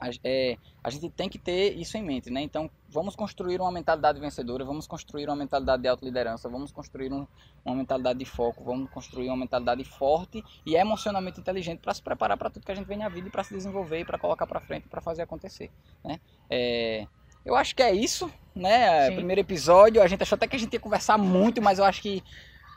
a, 0.00 0.08
é, 0.24 0.56
a 0.82 0.88
gente 0.88 1.10
tem 1.10 1.28
que 1.28 1.38
ter 1.38 1.76
isso 1.76 1.96
em 1.98 2.02
mente, 2.02 2.30
né? 2.30 2.40
Então, 2.40 2.70
vamos 2.88 3.14
construir 3.14 3.60
uma 3.60 3.70
mentalidade 3.70 4.18
vencedora, 4.18 4.64
vamos 4.64 4.86
construir 4.86 5.28
uma 5.28 5.36
mentalidade 5.36 5.82
de 5.82 5.88
autoliderança, 5.88 6.48
vamos 6.48 6.72
construir 6.72 7.12
um, 7.12 7.26
uma 7.64 7.74
mentalidade 7.74 8.18
de 8.18 8.24
foco, 8.24 8.64
vamos 8.64 8.90
construir 8.90 9.28
uma 9.28 9.36
mentalidade 9.36 9.84
forte 9.84 10.42
e 10.64 10.74
emocionalmente 10.74 11.38
inteligente 11.38 11.80
para 11.80 11.92
se 11.92 12.02
preparar 12.02 12.38
para 12.38 12.48
tudo 12.48 12.64
que 12.64 12.72
a 12.72 12.74
gente 12.74 12.86
vem 12.86 12.98
na 12.98 13.08
vida 13.08 13.28
e 13.28 13.30
para 13.30 13.44
se 13.44 13.52
desenvolver 13.52 14.00
e 14.00 14.04
para 14.04 14.18
colocar 14.18 14.46
para 14.46 14.60
frente 14.60 14.88
para 14.88 15.02
fazer 15.02 15.22
acontecer, 15.22 15.70
né? 16.02 16.18
É, 16.48 17.06
eu 17.44 17.54
acho 17.54 17.76
que 17.76 17.82
é 17.82 17.92
isso, 17.92 18.32
né? 18.54 19.08
Sim. 19.08 19.16
Primeiro 19.16 19.40
episódio, 19.40 20.02
a 20.02 20.06
gente 20.06 20.22
achou 20.22 20.36
até 20.36 20.46
que 20.48 20.56
a 20.56 20.58
gente 20.58 20.72
ia 20.72 20.80
conversar 20.80 21.18
muito, 21.18 21.60
mas 21.60 21.78
eu 21.78 21.84
acho 21.84 22.00
que 22.00 22.22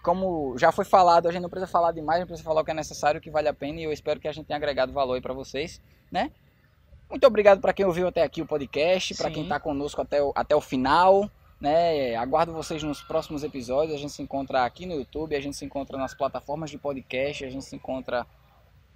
como 0.04 0.58
já 0.58 0.70
foi 0.70 0.84
falado, 0.84 1.30
a 1.30 1.32
gente 1.32 1.42
não 1.42 1.50
precisa 1.50 1.72
falar 1.72 1.94
demais, 1.94 2.20
gente 2.20 2.28
precisa 2.28 2.46
falar 2.46 2.62
o 2.62 2.66
que 2.66 2.72
é 2.72 2.74
necessário, 2.74 3.20
o 3.20 3.22
que 3.22 3.32
vale 3.32 3.48
a 3.48 3.54
pena 3.54 3.80
e 3.80 3.84
eu 3.86 3.92
espero 3.94 4.20
que 4.20 4.28
a 4.28 4.34
gente 4.34 4.46
tenha 4.46 4.58
agregado 4.58 4.92
valor 4.92 5.14
aí 5.14 5.22
para 5.22 5.34
vocês, 5.34 5.82
né? 6.12 6.30
Muito 7.13 7.28
obrigado 7.28 7.62
para 7.62 7.71
quem 7.73 7.86
ouviu 7.86 8.08
até 8.08 8.23
aqui 8.23 8.41
o 8.41 8.45
podcast, 8.45 9.13
para 9.13 9.30
quem 9.30 9.43
está 9.43 9.60
conosco 9.60 10.02
até 10.02 10.19
o, 10.19 10.32
até 10.34 10.56
o 10.56 10.60
final. 10.60 11.30
Né? 11.62 12.15
Aguardo 12.15 12.52
vocês 12.52 12.82
nos 12.82 13.04
próximos 13.04 13.43
episódios. 13.43 13.93
A 13.93 13.99
gente 13.99 14.12
se 14.12 14.23
encontra 14.23 14.65
aqui 14.65 14.88
no 14.88 14.95
YouTube, 14.95 15.36
a 15.36 15.39
gente 15.39 15.56
se 15.56 15.63
encontra 15.63 15.95
nas 15.95 16.15
plataformas 16.15 16.71
de 16.71 16.80
podcast, 16.80 17.45
a 17.45 17.49
gente 17.52 17.65
se 17.65 17.76
encontra 17.76 18.26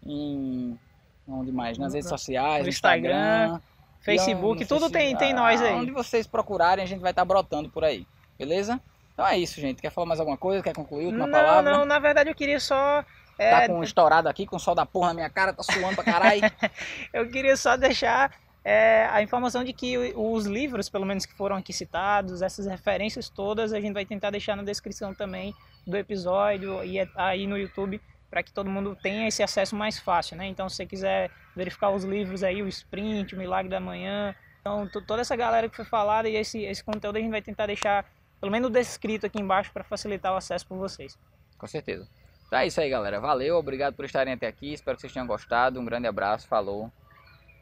em. 0.04 0.80
Onde 1.28 1.52
mais? 1.52 1.78
Nas 1.78 1.94
redes 1.94 2.10
sociais, 2.10 2.64
no 2.64 2.70
Instagram, 2.70 3.14
Instagram 3.14 3.62
Facebook, 4.00 4.66
tudo 4.66 4.90
tem, 4.90 5.16
tem 5.16 5.32
nós 5.32 5.62
aí. 5.62 5.76
Onde 5.76 5.92
vocês 5.92 6.26
procurarem, 6.26 6.84
a 6.84 6.88
gente 6.88 7.02
vai 7.02 7.12
estar 7.12 7.22
tá 7.22 7.26
brotando 7.26 7.70
por 7.70 7.84
aí. 7.84 8.08
Beleza? 8.36 8.82
Então 9.14 9.28
é 9.28 9.38
isso, 9.38 9.62
gente. 9.62 9.80
Quer 9.80 9.92
falar 9.92 10.08
mais 10.08 10.20
alguma 10.20 10.38
coisa? 10.38 10.64
Quer 10.64 10.74
concluir? 10.74 11.06
Última 11.06 11.28
não, 11.28 11.32
palavra? 11.32 11.72
Não, 11.72 11.86
na 11.86 12.00
verdade 12.00 12.32
eu 12.32 12.36
queria 12.36 12.60
só 12.60 13.06
é... 13.38 13.52
Tá 13.52 13.68
com 13.68 13.80
um 13.80 13.84
estourado 13.84 14.28
aqui, 14.28 14.46
com 14.46 14.56
o 14.56 14.60
sol 14.60 14.76
da 14.76 14.86
porra 14.86 15.10
na 15.10 15.14
minha 15.14 15.30
cara, 15.30 15.54
tá 15.54 15.64
suando 15.64 15.96
pra 15.96 16.04
caralho. 16.04 16.42
eu 17.14 17.30
queria 17.30 17.56
só 17.56 17.78
deixar 17.78 18.32
é, 18.64 19.08
a 19.12 19.22
informação 19.22 19.64
de 19.64 19.72
que 19.72 19.98
os 20.16 20.46
livros, 20.46 20.90
pelo 20.90 21.06
menos 21.06 21.26
que 21.26 21.34
foram 21.34 21.56
aqui 21.56 21.72
citados, 21.72 22.42
essas 22.42 22.66
referências 22.66 23.30
todas, 23.30 23.72
a 23.72 23.80
gente 23.80 23.94
vai 23.94 24.06
tentar 24.06 24.30
deixar 24.30 24.56
na 24.56 24.64
descrição 24.64 25.14
também 25.14 25.54
do 25.86 25.96
episódio 25.96 26.84
e 26.84 27.00
é 27.00 27.08
aí 27.16 27.48
no 27.48 27.58
YouTube 27.58 28.02
para 28.30 28.44
que 28.44 28.52
todo 28.52 28.70
mundo 28.70 28.94
tenha 29.02 29.28
esse 29.28 29.42
acesso 29.42 29.74
mais 29.74 29.98
fácil, 29.98 30.36
né? 30.36 30.48
Então, 30.48 30.68
se 30.68 30.76
você 30.76 30.86
quiser 30.86 31.32
verificar 31.56 31.92
os 31.92 32.04
livros 32.04 32.44
aí, 32.44 32.62
o 32.62 32.68
Sprint, 32.68 33.36
o 33.36 33.38
Milagre 33.38 33.70
da 33.70 33.80
Manhã, 33.80 34.36
então 34.60 34.86
toda 35.08 35.22
essa 35.22 35.36
galera 35.36 35.70
que 35.70 35.76
foi 35.78 35.86
falada 35.86 36.28
e 36.28 36.36
esse, 36.36 36.62
esse 36.64 36.84
conteúdo 36.84 37.16
a 37.16 37.22
gente 37.22 37.32
vai 37.32 37.42
tentar 37.42 37.68
deixar 37.68 38.06
pelo 38.42 38.52
menos 38.52 38.70
descrito 38.70 39.26
aqui 39.26 39.40
embaixo 39.40 39.72
para 39.72 39.84
facilitar 39.84 40.34
o 40.34 40.36
acesso 40.36 40.68
por 40.68 40.78
vocês. 40.78 41.18
Com 41.58 41.68
certeza. 41.68 42.06
Então 42.48 42.60
é 42.60 42.68
isso 42.68 42.80
aí, 42.80 42.90
galera. 42.90 43.20
Valeu, 43.20 43.58
obrigado 43.58 43.94
por 43.94 44.06
estarem 44.06 44.34
até 44.34 44.48
aqui. 44.48 44.74
Espero 44.74 44.96
que 44.96 45.02
vocês 45.02 45.14
tenham 45.14 45.28
gostado. 45.28 45.80
Um 45.80 45.86
grande 45.86 46.08
abraço, 46.08 46.48
falou. 46.48 46.92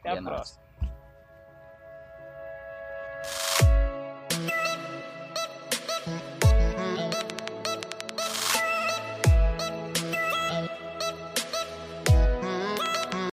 Até 0.00 0.10
a 0.10 0.14
é 0.14 0.22
próxima. 0.22 0.65